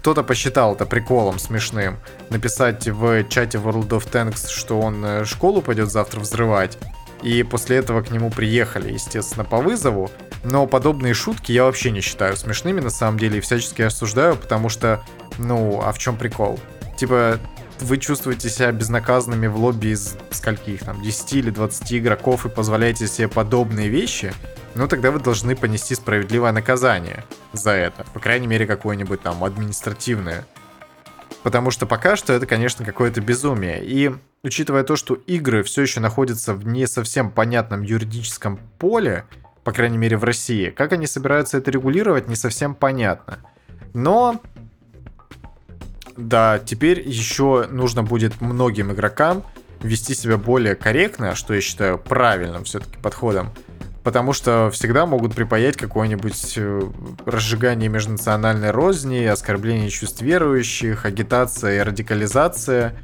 кто-то 0.00 0.22
посчитал 0.22 0.74
это 0.74 0.86
приколом 0.86 1.38
смешным, 1.38 1.98
написать 2.30 2.88
в 2.88 3.24
чате 3.28 3.58
World 3.58 3.88
of 3.88 4.10
Tanks, 4.10 4.48
что 4.48 4.80
он 4.80 5.04
э, 5.04 5.24
школу 5.26 5.60
пойдет 5.60 5.90
завтра 5.90 6.20
взрывать, 6.20 6.78
и 7.22 7.42
после 7.42 7.76
этого 7.76 8.00
к 8.00 8.10
нему 8.10 8.30
приехали, 8.30 8.90
естественно, 8.90 9.44
по 9.44 9.58
вызову. 9.58 10.10
Но 10.42 10.66
подобные 10.66 11.14
шутки 11.14 11.52
я 11.52 11.64
вообще 11.64 11.90
не 11.90 12.00
считаю 12.00 12.36
смешными 12.36 12.80
на 12.80 12.90
самом 12.90 13.18
деле 13.18 13.38
и 13.38 13.40
всячески 13.40 13.82
осуждаю, 13.82 14.36
потому 14.36 14.68
что, 14.68 15.02
ну, 15.38 15.80
а 15.82 15.92
в 15.92 15.98
чем 15.98 16.16
прикол? 16.16 16.58
Типа, 16.96 17.38
вы 17.80 17.98
чувствуете 17.98 18.48
себя 18.48 18.72
безнаказанными 18.72 19.46
в 19.46 19.56
лобби 19.56 19.88
из 19.88 20.16
скольких 20.30 20.80
там, 20.80 21.02
10 21.02 21.32
или 21.34 21.50
20 21.50 21.92
игроков 21.94 22.46
и 22.46 22.48
позволяете 22.48 23.06
себе 23.06 23.28
подобные 23.28 23.88
вещи, 23.88 24.32
ну 24.74 24.86
тогда 24.86 25.10
вы 25.10 25.18
должны 25.18 25.56
понести 25.56 25.94
справедливое 25.94 26.52
наказание 26.52 27.24
за 27.52 27.72
это. 27.72 28.04
По 28.12 28.20
крайней 28.20 28.46
мере, 28.46 28.66
какое-нибудь 28.66 29.22
там 29.22 29.42
административное. 29.42 30.46
Потому 31.42 31.70
что 31.70 31.86
пока 31.86 32.16
что 32.16 32.32
это, 32.32 32.46
конечно, 32.46 32.84
какое-то 32.84 33.20
безумие. 33.20 33.82
И 33.82 34.14
учитывая 34.42 34.84
то, 34.84 34.96
что 34.96 35.14
игры 35.14 35.62
все 35.62 35.82
еще 35.82 36.00
находятся 36.00 36.54
в 36.54 36.66
не 36.66 36.86
совсем 36.86 37.30
понятном 37.30 37.82
юридическом 37.82 38.58
поле, 38.78 39.24
по 39.64 39.72
крайней 39.72 39.98
мере 39.98 40.16
в 40.16 40.24
России, 40.24 40.70
как 40.70 40.92
они 40.92 41.06
собираются 41.06 41.58
это 41.58 41.70
регулировать, 41.70 42.28
не 42.28 42.36
совсем 42.36 42.74
понятно. 42.74 43.38
Но 43.92 44.40
да, 46.16 46.58
теперь 46.58 47.06
еще 47.06 47.66
нужно 47.70 48.02
будет 48.02 48.40
многим 48.40 48.92
игрокам 48.92 49.44
вести 49.82 50.14
себя 50.14 50.36
более 50.36 50.74
корректно, 50.74 51.34
что 51.34 51.54
я 51.54 51.60
считаю 51.60 51.98
правильным 51.98 52.64
все-таки 52.64 52.98
подходом. 52.98 53.50
Потому 54.02 54.32
что 54.32 54.70
всегда 54.72 55.04
могут 55.04 55.34
припаять 55.34 55.76
какое-нибудь 55.76 56.54
э, 56.56 56.82
разжигание 57.26 57.88
межнациональной 57.90 58.70
розни, 58.70 59.24
оскорбление 59.24 59.90
чувств 59.90 60.22
верующих, 60.22 61.04
агитация 61.04 61.76
и 61.76 61.82
радикализация, 61.82 62.96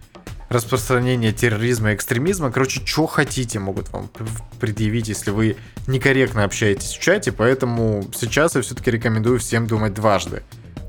распространение 0.56 1.32
терроризма 1.32 1.92
и 1.92 1.94
экстремизма. 1.94 2.50
Короче, 2.50 2.80
что 2.84 3.06
хотите 3.06 3.58
могут 3.58 3.90
вам 3.90 4.10
предъявить, 4.58 5.08
если 5.08 5.30
вы 5.30 5.56
некорректно 5.86 6.44
общаетесь 6.44 6.92
в 6.92 7.00
чате. 7.00 7.30
Поэтому 7.30 8.04
сейчас 8.14 8.56
я 8.56 8.62
все-таки 8.62 8.90
рекомендую 8.90 9.38
всем 9.38 9.66
думать 9.66 9.94
дважды 9.94 10.42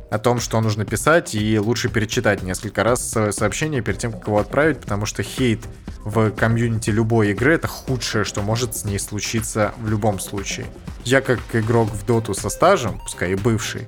о 0.09 0.19
том, 0.19 0.39
что 0.39 0.61
нужно 0.61 0.85
писать, 0.85 1.35
и 1.35 1.59
лучше 1.59 1.89
перечитать 1.89 2.41
несколько 2.41 2.83
раз 2.83 3.13
сообщение 3.31 3.81
перед 3.81 3.99
тем, 3.99 4.13
как 4.13 4.27
его 4.27 4.39
отправить, 4.39 4.79
потому 4.79 5.05
что 5.05 5.21
хейт 5.21 5.59
в 6.05 6.31
комьюнити 6.31 6.89
любой 6.91 7.31
игры 7.31 7.53
это 7.53 7.67
худшее, 7.67 8.23
что 8.23 8.41
может 8.41 8.75
с 8.77 8.85
ней 8.85 8.99
случиться 8.99 9.73
в 9.77 9.89
любом 9.89 10.21
случае. 10.21 10.65
Я 11.03 11.19
как 11.19 11.39
игрок 11.51 11.89
в 11.91 12.05
доту 12.05 12.33
со 12.33 12.49
стажем, 12.49 12.99
пускай 12.99 13.33
и 13.33 13.35
бывший, 13.35 13.85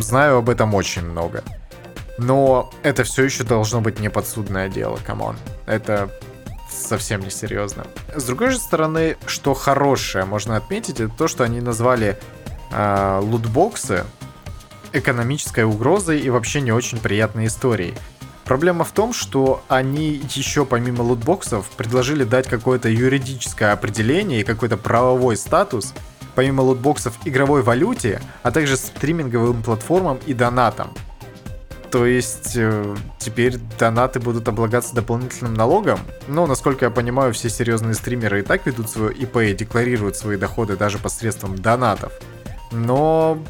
знаю 0.00 0.36
об 0.36 0.48
этом 0.48 0.72
очень 0.74 1.02
много. 1.02 1.42
Но 2.18 2.70
это 2.82 3.04
все 3.04 3.24
еще 3.24 3.44
должно 3.44 3.80
быть 3.80 4.00
не 4.00 4.08
подсудное 4.08 4.68
дело, 4.68 4.98
come 5.04 5.22
on. 5.22 5.36
Это 5.66 6.10
совсем 6.70 7.20
не 7.20 7.30
серьезно. 7.30 7.86
С 8.14 8.24
другой 8.24 8.50
же 8.50 8.58
стороны, 8.58 9.16
что 9.26 9.54
хорошее 9.54 10.24
можно 10.24 10.56
отметить, 10.56 11.00
это 11.00 11.12
то, 11.16 11.28
что 11.28 11.44
они 11.44 11.60
назвали 11.60 12.18
э, 12.72 13.20
лутбоксы 13.22 14.04
экономической 14.92 15.64
угрозой 15.64 16.20
и 16.20 16.30
вообще 16.30 16.60
не 16.60 16.72
очень 16.72 16.98
приятной 16.98 17.46
историей. 17.46 17.94
Проблема 18.44 18.84
в 18.84 18.92
том, 18.92 19.12
что 19.12 19.62
они 19.66 20.22
еще 20.34 20.64
помимо 20.64 21.02
лутбоксов 21.02 21.68
предложили 21.70 22.22
дать 22.22 22.46
какое-то 22.46 22.88
юридическое 22.88 23.72
определение 23.72 24.40
и 24.40 24.44
какой-то 24.44 24.76
правовой 24.76 25.36
статус, 25.36 25.92
помимо 26.36 26.60
лутбоксов 26.60 27.14
игровой 27.24 27.62
валюте, 27.62 28.20
а 28.44 28.52
также 28.52 28.76
стриминговым 28.76 29.62
платформам 29.64 30.20
и 30.26 30.32
донатам. 30.32 30.92
То 31.96 32.04
есть 32.04 32.52
э, 32.56 32.94
теперь 33.18 33.56
донаты 33.78 34.20
будут 34.20 34.46
облагаться 34.48 34.94
дополнительным 34.94 35.54
налогом. 35.54 35.98
Но, 36.28 36.46
насколько 36.46 36.84
я 36.84 36.90
понимаю, 36.90 37.32
все 37.32 37.48
серьезные 37.48 37.94
стримеры 37.94 38.40
и 38.40 38.42
так 38.42 38.66
ведут 38.66 38.90
свое 38.90 39.14
ИП 39.14 39.38
и 39.38 39.54
декларируют 39.54 40.14
свои 40.14 40.36
доходы 40.36 40.76
даже 40.76 40.98
посредством 40.98 41.56
донатов. 41.58 42.12
Но 42.70 43.42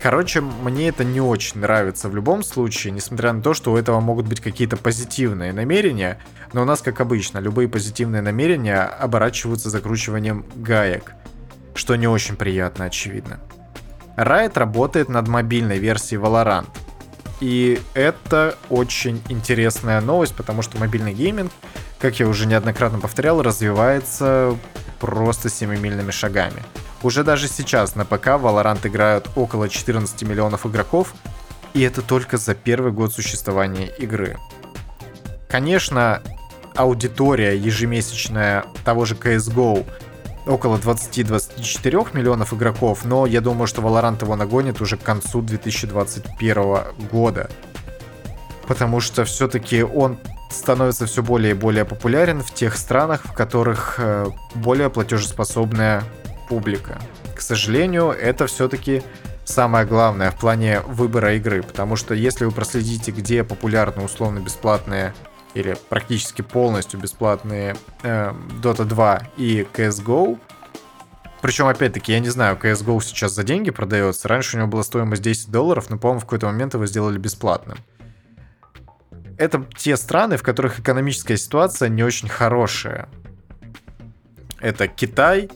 Короче, 0.00 0.40
мне 0.40 0.88
это 0.88 1.04
не 1.04 1.20
очень 1.20 1.60
нравится 1.60 2.08
в 2.08 2.14
любом 2.14 2.42
случае, 2.42 2.94
несмотря 2.94 3.34
на 3.34 3.42
то, 3.42 3.52
что 3.52 3.72
у 3.72 3.76
этого 3.76 4.00
могут 4.00 4.26
быть 4.26 4.40
какие-то 4.40 4.78
позитивные 4.78 5.52
намерения, 5.52 6.18
но 6.54 6.62
у 6.62 6.64
нас, 6.64 6.80
как 6.80 7.02
обычно, 7.02 7.40
любые 7.40 7.68
позитивные 7.68 8.22
намерения 8.22 8.84
оборачиваются 8.84 9.68
закручиванием 9.68 10.46
гаек, 10.54 11.12
что 11.74 11.94
не 11.96 12.08
очень 12.08 12.36
приятно, 12.36 12.86
очевидно. 12.86 13.38
Riot 14.16 14.58
работает 14.58 15.10
над 15.10 15.28
мобильной 15.28 15.76
версией 15.76 16.22
Valorant. 16.22 16.68
И 17.40 17.80
это 17.94 18.56
очень 18.70 19.22
интересная 19.28 20.00
новость, 20.00 20.34
потому 20.34 20.62
что 20.62 20.78
мобильный 20.78 21.12
гейминг, 21.12 21.52
как 21.98 22.18
я 22.18 22.28
уже 22.28 22.46
неоднократно 22.46 22.98
повторял, 22.98 23.42
развивается 23.42 24.56
просто 25.00 25.50
семимильными 25.50 26.10
шагами. 26.10 26.62
Уже 27.02 27.24
даже 27.24 27.48
сейчас 27.48 27.94
на 27.94 28.04
ПК 28.04 28.28
Valorant 28.28 28.86
играют 28.86 29.28
около 29.36 29.68
14 29.68 30.22
миллионов 30.22 30.66
игроков, 30.66 31.14
и 31.74 31.82
это 31.82 32.00
только 32.00 32.38
за 32.38 32.54
первый 32.54 32.90
год 32.90 33.12
существования 33.12 33.88
игры. 33.98 34.38
Конечно, 35.48 36.22
аудитория 36.74 37.56
ежемесячная 37.56 38.64
того 38.84 39.04
же 39.04 39.14
CSGO 39.14 39.86
около 40.46 40.76
20-24 40.76 42.16
миллионов 42.16 42.54
игроков, 42.54 43.04
но 43.04 43.26
я 43.26 43.40
думаю, 43.40 43.66
что 43.66 43.82
Valorant 43.82 44.22
его 44.22 44.36
нагонит 44.36 44.80
уже 44.80 44.96
к 44.96 45.02
концу 45.02 45.42
2021 45.42 46.78
года. 47.10 47.50
Потому 48.66 49.00
что 49.00 49.24
все-таки 49.24 49.82
он 49.82 50.18
становится 50.50 51.06
все 51.06 51.22
более 51.22 51.52
и 51.52 51.54
более 51.54 51.84
популярен 51.84 52.42
в 52.42 52.52
тех 52.52 52.76
странах, 52.76 53.24
в 53.24 53.32
которых 53.32 53.96
э, 53.98 54.26
более 54.54 54.90
платежеспособная 54.90 56.04
публика. 56.48 56.98
К 57.34 57.40
сожалению, 57.40 58.10
это 58.10 58.46
все-таки 58.46 59.02
самое 59.44 59.86
главное 59.86 60.30
в 60.30 60.36
плане 60.36 60.80
выбора 60.80 61.34
игры, 61.34 61.62
потому 61.62 61.96
что 61.96 62.14
если 62.14 62.44
вы 62.44 62.50
проследите, 62.50 63.10
где 63.10 63.44
популярны 63.44 64.02
условно-бесплатные 64.02 65.14
или 65.56 65.76
практически 65.88 66.42
полностью 66.42 67.00
бесплатные 67.00 67.76
э, 68.02 68.32
Dota 68.62 68.84
2 68.84 69.22
и 69.38 69.66
CSGO, 69.72 70.38
причем, 71.40 71.66
опять-таки, 71.66 72.12
я 72.12 72.20
не 72.20 72.28
знаю, 72.28 72.58
CSGO 72.60 73.00
сейчас 73.02 73.32
за 73.32 73.44
деньги 73.44 73.70
продается. 73.70 74.26
Раньше 74.26 74.56
у 74.56 74.58
него 74.58 74.68
была 74.68 74.82
стоимость 74.82 75.22
10 75.22 75.50
долларов, 75.50 75.90
но, 75.90 75.98
по-моему, 75.98 76.20
в 76.20 76.24
какой-то 76.24 76.46
момент 76.46 76.74
его 76.74 76.86
сделали 76.86 77.18
бесплатным. 77.18 77.78
Это 79.38 79.64
те 79.76 79.96
страны, 79.96 80.38
в 80.38 80.42
которых 80.42 80.80
экономическая 80.80 81.36
ситуация 81.36 81.88
не 81.88 82.02
очень 82.02 82.28
хорошая. 82.28 83.08
Это 84.60 84.88
Китай, 84.88 85.48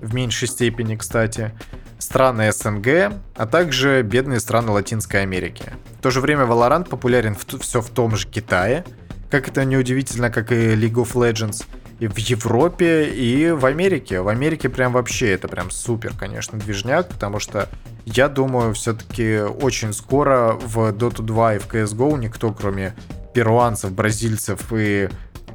в 0.00 0.12
меньшей 0.12 0.48
степени, 0.48 0.96
кстати, 0.96 1.52
страны 1.98 2.52
СНГ, 2.52 3.14
а 3.36 3.46
также 3.46 4.02
бедные 4.02 4.40
страны 4.40 4.72
Латинской 4.72 5.22
Америки. 5.22 5.72
В 5.98 6.02
то 6.02 6.10
же 6.10 6.20
время 6.20 6.44
Valorant 6.44 6.88
популярен 6.88 7.36
в, 7.36 7.60
все 7.60 7.80
в 7.80 7.88
том 7.90 8.16
же 8.16 8.26
Китае, 8.28 8.84
как 9.32 9.48
это 9.48 9.64
неудивительно, 9.64 10.28
как 10.30 10.52
и 10.52 10.74
League 10.74 10.92
of 10.92 11.14
Legends. 11.14 11.64
и 12.00 12.06
в 12.06 12.18
Европе, 12.18 13.08
и 13.08 13.50
в 13.52 13.64
Америке. 13.64 14.20
В 14.20 14.28
Америке 14.28 14.68
прям 14.68 14.92
вообще 14.92 15.30
это 15.30 15.48
прям 15.48 15.70
супер, 15.70 16.12
конечно, 16.18 16.58
движняк, 16.58 17.08
потому 17.08 17.38
что 17.38 17.68
я 18.04 18.28
думаю, 18.28 18.74
все-таки 18.74 19.38
очень 19.38 19.92
скоро 19.94 20.52
в 20.52 20.90
Dota 20.90 21.22
2 21.22 21.54
и 21.54 21.58
в 21.60 21.68
CSGO 21.68 22.18
никто, 22.18 22.52
кроме 22.52 22.94
перуанцев, 23.32 23.92
бразильцев 23.92 24.70
и 24.72 25.08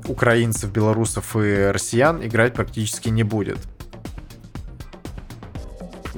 украинцев, 0.06 0.72
белорусов 0.72 1.36
и 1.36 1.66
россиян 1.66 2.26
играть 2.26 2.54
практически 2.56 3.10
не 3.10 3.24
будет. 3.24 3.60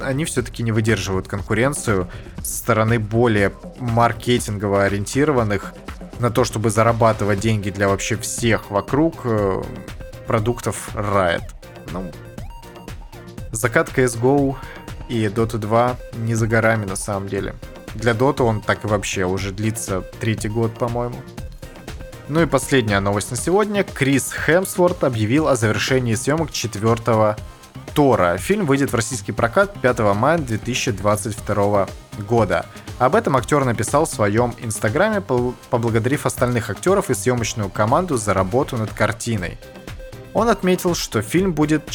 Они 0.00 0.24
все-таки 0.24 0.62
не 0.62 0.72
выдерживают 0.72 1.28
конкуренцию 1.28 2.08
со 2.42 2.56
стороны 2.56 2.98
более 2.98 3.52
маркетингово 3.80 4.84
ориентированных 4.84 5.74
на 6.20 6.30
то, 6.30 6.44
чтобы 6.44 6.70
зарабатывать 6.70 7.40
деньги 7.40 7.70
для 7.70 7.88
вообще 7.88 8.16
всех 8.16 8.70
вокруг 8.70 9.22
э, 9.24 9.62
продуктов 10.26 10.90
Riot. 10.94 11.42
Ну, 11.92 12.10
закат 13.52 13.88
CSGO 13.88 14.56
и 15.08 15.24
Dota 15.24 15.58
2 15.58 15.96
не 16.18 16.34
за 16.34 16.46
горами 16.46 16.84
на 16.84 16.96
самом 16.96 17.28
деле. 17.28 17.54
Для 17.94 18.12
Dota 18.12 18.42
он 18.42 18.60
так 18.60 18.84
и 18.84 18.86
вообще 18.86 19.24
уже 19.24 19.50
длится 19.50 20.02
третий 20.20 20.48
год, 20.48 20.74
по-моему. 20.74 21.16
Ну 22.28 22.42
и 22.42 22.46
последняя 22.46 23.00
новость 23.00 23.32
на 23.32 23.36
сегодня. 23.36 23.82
Крис 23.82 24.32
Хемсворт 24.32 25.02
объявил 25.02 25.48
о 25.48 25.56
завершении 25.56 26.14
съемок 26.14 26.52
четвертого 26.52 27.36
Тора. 27.94 28.36
Фильм 28.36 28.66
выйдет 28.66 28.92
в 28.92 28.94
российский 28.94 29.32
прокат 29.32 29.74
5 29.80 29.98
мая 30.14 30.38
2022 30.38 31.88
года. 32.20 32.66
Об 32.98 33.14
этом 33.14 33.36
актер 33.36 33.64
написал 33.64 34.04
в 34.04 34.10
своем 34.10 34.54
инстаграме, 34.58 35.20
поблагодарив 35.70 36.26
остальных 36.26 36.70
актеров 36.70 37.10
и 37.10 37.14
съемочную 37.14 37.70
команду 37.70 38.16
за 38.16 38.34
работу 38.34 38.76
над 38.76 38.92
картиной. 38.92 39.58
Он 40.34 40.48
отметил, 40.48 40.94
что 40.94 41.22
фильм 41.22 41.52
будет 41.52 41.90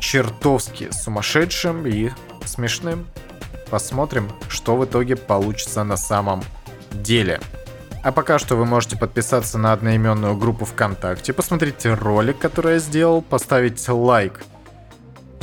чертовски 0.00 0.88
сумасшедшим 0.92 1.86
и 1.86 2.10
смешным. 2.44 3.06
Посмотрим, 3.70 4.30
что 4.48 4.76
в 4.76 4.84
итоге 4.84 5.16
получится 5.16 5.84
на 5.84 5.96
самом 5.96 6.42
деле. 6.92 7.40
А 8.04 8.12
пока 8.12 8.38
что 8.38 8.54
вы 8.54 8.66
можете 8.66 8.98
подписаться 8.98 9.58
на 9.58 9.72
одноименную 9.72 10.36
группу 10.36 10.66
ВКонтакте, 10.66 11.32
посмотреть 11.32 11.86
ролик, 11.86 12.38
который 12.38 12.74
я 12.74 12.78
сделал, 12.78 13.22
поставить 13.22 13.88
лайк, 13.88 14.44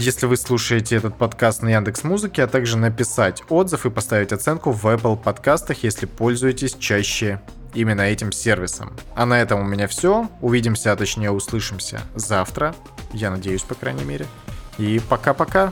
если 0.01 0.25
вы 0.25 0.35
слушаете 0.35 0.95
этот 0.95 1.15
подкаст 1.15 1.61
на 1.61 1.69
Яндекс 1.69 2.03
Музыке, 2.03 2.43
а 2.43 2.47
также 2.47 2.75
написать 2.75 3.43
отзыв 3.49 3.85
и 3.85 3.91
поставить 3.91 4.33
оценку 4.33 4.71
в 4.71 4.85
Apple 4.85 5.15
подкастах, 5.15 5.83
если 5.83 6.07
пользуетесь 6.07 6.73
чаще 6.73 7.39
именно 7.75 8.01
этим 8.01 8.31
сервисом. 8.31 8.93
А 9.15 9.27
на 9.27 9.39
этом 9.39 9.61
у 9.61 9.63
меня 9.63 9.87
все. 9.87 10.27
Увидимся, 10.41 10.91
а 10.91 10.95
точнее 10.95 11.29
услышимся 11.29 12.01
завтра. 12.15 12.73
Я 13.13 13.29
надеюсь, 13.29 13.61
по 13.61 13.75
крайней 13.75 14.03
мере. 14.03 14.25
И 14.79 14.99
пока-пока. 15.07 15.71